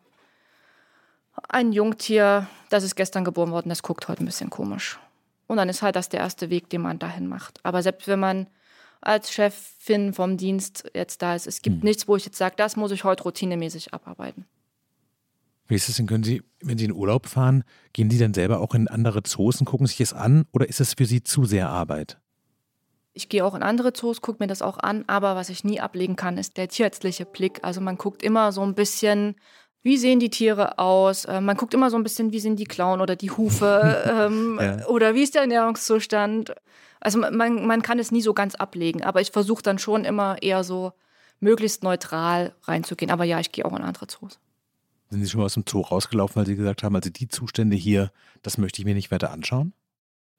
[1.50, 5.00] ein Jungtier, das ist gestern geboren worden, das guckt heute ein bisschen komisch.
[5.46, 7.60] Und dann ist halt das der erste Weg, den man dahin macht.
[7.64, 8.48] Aber selbst wenn man
[9.02, 11.84] als Chefin vom Dienst jetzt da ist, es gibt hm.
[11.84, 14.46] nichts, wo ich jetzt sage, das muss ich heute routinemäßig abarbeiten.
[15.68, 16.08] Wie ist es denn?
[16.08, 17.64] Können Sie, wenn Sie in Urlaub fahren,
[17.94, 20.80] gehen Sie dann selber auch in andere Zoos und gucken sich das an oder ist
[20.80, 22.18] es für Sie zu sehr Arbeit?
[23.18, 25.80] Ich gehe auch in andere Zoos, gucke mir das auch an, aber was ich nie
[25.80, 27.60] ablegen kann, ist der tierärztliche Blick.
[27.64, 29.36] Also man guckt immer so ein bisschen,
[29.82, 31.26] wie sehen die Tiere aus?
[31.26, 34.60] Äh, man guckt immer so ein bisschen, wie sind die Klauen oder die Hufe ähm,
[34.62, 34.86] ja.
[34.86, 36.54] oder wie ist der Ernährungszustand.
[37.00, 40.42] Also man, man kann es nie so ganz ablegen, aber ich versuche dann schon immer
[40.44, 40.94] eher so
[41.40, 43.10] möglichst neutral reinzugehen.
[43.10, 44.40] Aber ja, ich gehe auch in andere Zoos.
[45.10, 47.76] Sind Sie schon mal aus dem Zoo rausgelaufen, weil Sie gesagt haben, also die Zustände
[47.76, 48.12] hier,
[48.44, 49.74] das möchte ich mir nicht weiter anschauen?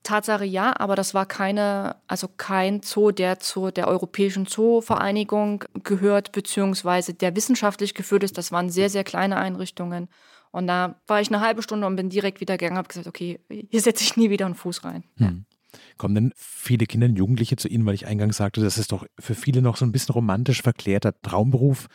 [0.02, 6.32] Tatsache ja, aber das war keine, also kein Zoo, der zu der Europäischen Zoovereinigung gehört,
[6.32, 8.38] beziehungsweise der wissenschaftlich geführt ist.
[8.38, 10.08] Das waren sehr, sehr kleine Einrichtungen.
[10.50, 13.06] Und da war ich eine halbe Stunde und bin direkt wieder gegangen und habe gesagt,
[13.06, 15.04] okay, hier setze ich nie wieder einen Fuß rein.
[15.16, 15.44] Hm.
[15.98, 19.04] Kommen denn viele Kinder und Jugendliche zu Ihnen, weil ich eingangs sagte, das ist doch
[19.18, 21.88] für viele noch so ein bisschen romantisch verklärter Traumberuf,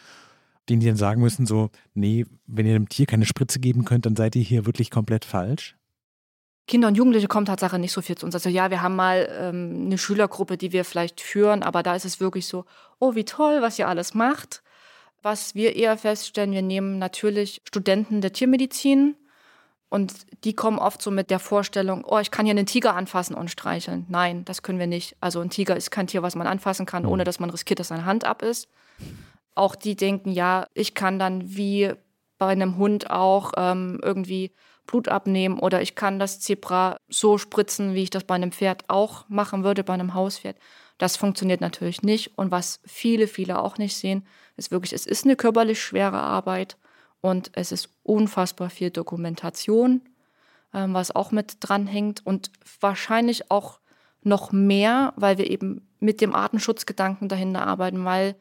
[0.69, 4.05] den die dann sagen müssen, so, nee, wenn ihr einem Tier keine Spritze geben könnt,
[4.05, 5.75] dann seid ihr hier wirklich komplett falsch?
[6.67, 8.35] Kinder und Jugendliche kommen Tatsache nicht so viel zu uns.
[8.35, 12.05] Also ja, wir haben mal ähm, eine Schülergruppe, die wir vielleicht führen, aber da ist
[12.05, 12.65] es wirklich so,
[12.99, 14.63] oh, wie toll, was ihr alles macht.
[15.21, 19.15] Was wir eher feststellen, wir nehmen natürlich Studenten der Tiermedizin
[19.93, 23.35] Und die kommen oft so mit der Vorstellung, oh, ich kann hier einen Tiger anfassen
[23.35, 24.07] und streicheln.
[24.09, 25.15] Nein, das können wir nicht.
[25.19, 27.89] Also ein Tiger ist kein Tier, was man anfassen kann, ohne dass man riskiert, dass
[27.89, 28.67] seine Hand ab ist.
[29.53, 31.93] Auch die denken, ja, ich kann dann wie
[32.39, 34.51] bei einem Hund auch ähm, irgendwie
[34.85, 38.83] Blut abnehmen oder ich kann das Zebra so spritzen, wie ich das bei einem Pferd
[38.89, 40.57] auch machen würde, bei einem Hauspferd.
[40.97, 42.37] Das funktioniert natürlich nicht.
[42.37, 44.25] Und was viele, viele auch nicht sehen,
[44.57, 46.77] ist wirklich, es ist eine körperlich schwere Arbeit
[47.21, 50.01] und es ist unfassbar viel Dokumentation,
[50.73, 53.79] ähm, was auch mit dranhängt und wahrscheinlich auch
[54.21, 58.35] noch mehr, weil wir eben mit dem Artenschutzgedanken dahinter arbeiten, weil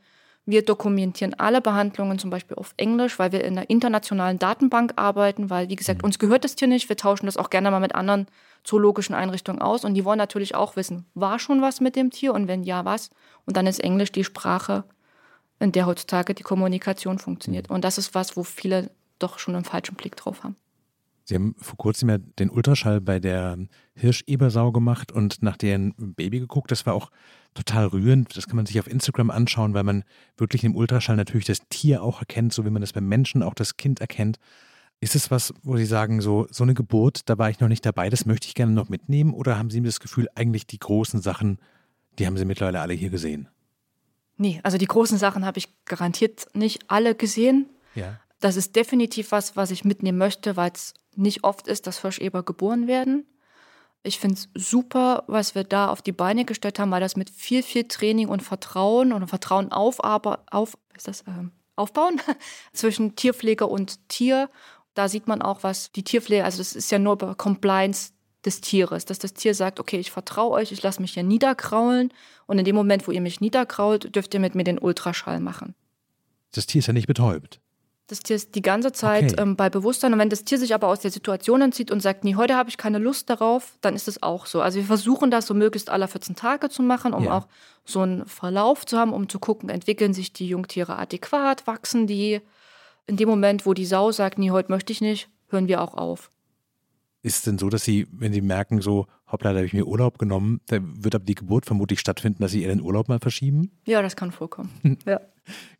[0.44, 5.50] wir dokumentieren alle Behandlungen zum Beispiel auf Englisch, weil wir in einer internationalen Datenbank arbeiten,
[5.50, 6.06] weil, wie gesagt, mhm.
[6.06, 6.88] uns gehört das Tier nicht.
[6.88, 8.26] Wir tauschen das auch gerne mal mit anderen
[8.64, 12.32] zoologischen Einrichtungen aus und die wollen natürlich auch wissen, war schon was mit dem Tier
[12.32, 13.10] und wenn ja, was?
[13.44, 14.84] Und dann ist Englisch die Sprache,
[15.58, 17.68] in der heutzutage die Kommunikation funktioniert.
[17.68, 17.76] Mhm.
[17.76, 20.56] Und das ist was, wo viele doch schon einen falschen Blick drauf haben.
[21.24, 23.58] Sie haben vor kurzem ja den Ultraschall bei der
[23.94, 26.70] Hirsch-Ebersau gemacht und nach deren Baby geguckt.
[26.70, 27.10] Das war auch
[27.54, 28.36] total rührend.
[28.36, 30.04] Das kann man sich auf Instagram anschauen, weil man
[30.36, 33.54] wirklich im Ultraschall natürlich das Tier auch erkennt, so wie man das beim Menschen auch
[33.54, 34.38] das Kind erkennt.
[35.00, 37.84] Ist es was, wo Sie sagen, so, so eine Geburt, da war ich noch nicht
[37.84, 39.34] dabei, das möchte ich gerne noch mitnehmen?
[39.34, 41.58] Oder haben Sie das Gefühl, eigentlich die großen Sachen,
[42.18, 43.48] die haben Sie mittlerweile alle hier gesehen?
[44.36, 47.68] Nee, also die großen Sachen habe ich garantiert nicht alle gesehen.
[47.94, 48.20] Ja.
[48.40, 52.42] Das ist definitiv was, was ich mitnehmen möchte, weil es nicht oft ist, dass Hirscheber
[52.42, 53.26] geboren werden.
[54.02, 57.30] Ich finde es super, was wir da auf die Beine gestellt haben, weil das mit
[57.30, 62.20] viel, viel Training und Vertrauen und Vertrauen auf, auf, ist das, ähm, aufbauen
[62.72, 64.50] zwischen Tierpfleger und Tier.
[64.94, 68.12] Da sieht man auch, was die Tierpflege, also das ist ja nur Compliance
[68.44, 72.12] des Tieres, dass das Tier sagt, okay, ich vertraue euch, ich lasse mich hier niederkraulen
[72.46, 75.74] und in dem Moment, wo ihr mich niederkrault, dürft ihr mit mir den Ultraschall machen.
[76.50, 77.61] Das Tier ist ja nicht betäubt.
[78.12, 79.40] Das Tier ist die ganze Zeit okay.
[79.40, 82.24] ähm, bei Bewusstsein und wenn das Tier sich aber aus der Situation entzieht und sagt,
[82.24, 84.60] nee, heute habe ich keine Lust darauf, dann ist es auch so.
[84.60, 87.38] Also wir versuchen das so möglichst alle 14 Tage zu machen, um ja.
[87.38, 87.48] auch
[87.86, 92.42] so einen Verlauf zu haben, um zu gucken, entwickeln sich die Jungtiere adäquat, wachsen die.
[93.06, 95.94] In dem Moment, wo die Sau sagt, nee, heute möchte ich nicht, hören wir auch
[95.94, 96.30] auf.
[97.22, 99.86] Ist es denn so, dass Sie, wenn Sie merken, so, hoppla, da habe ich mir
[99.86, 103.72] Urlaub genommen, da wird aber die Geburt vermutlich stattfinden, dass Sie Ihren Urlaub mal verschieben?
[103.86, 104.70] Ja, das kann vorkommen.
[105.06, 105.20] ja.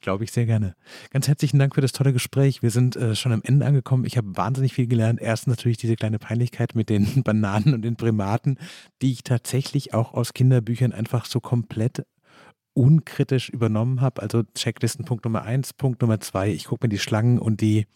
[0.00, 0.74] Glaube ich sehr gerne.
[1.10, 2.62] Ganz herzlichen Dank für das tolle Gespräch.
[2.62, 4.04] Wir sind äh, schon am Ende angekommen.
[4.04, 5.20] Ich habe wahnsinnig viel gelernt.
[5.20, 8.58] Erstens natürlich diese kleine Peinlichkeit mit den Bananen und den Primaten,
[9.02, 12.04] die ich tatsächlich auch aus Kinderbüchern einfach so komplett
[12.74, 14.22] unkritisch übernommen habe.
[14.22, 16.50] Also Checklistenpunkt Nummer eins, Punkt Nummer zwei.
[16.50, 17.86] Ich gucke mir die Schlangen und die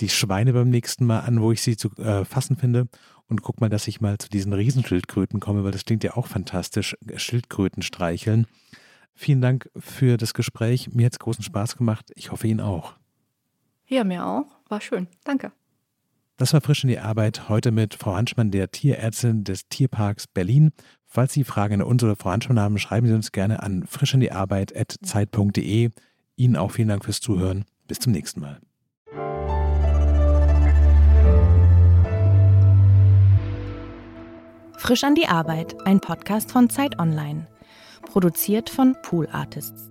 [0.00, 2.88] die Schweine beim nächsten Mal an, wo ich sie zu äh, fassen finde.
[3.28, 6.26] Und guck mal, dass ich mal zu diesen Riesenschildkröten komme, weil das klingt ja auch
[6.26, 6.96] fantastisch.
[7.16, 8.46] Schildkröten streicheln.
[9.14, 10.90] Vielen Dank für das Gespräch.
[10.92, 12.12] Mir hat es großen Spaß gemacht.
[12.14, 12.94] Ich hoffe Ihnen auch.
[13.86, 14.46] Ja, mir auch.
[14.68, 15.08] War schön.
[15.24, 15.52] Danke.
[16.36, 20.72] Das war frisch in die Arbeit heute mit Frau Hanschmann, der Tierärztin des Tierparks Berlin.
[21.06, 25.90] Falls Sie Fragen an uns oder Frau Hanschmann haben, schreiben Sie uns gerne an frischinDieArbeit.zeit.de.
[26.36, 27.64] Ihnen auch vielen Dank fürs Zuhören.
[27.88, 28.60] Bis zum nächsten Mal.
[34.86, 37.48] Frisch an die Arbeit, ein Podcast von Zeit Online.
[38.02, 39.90] Produziert von Pool Artists.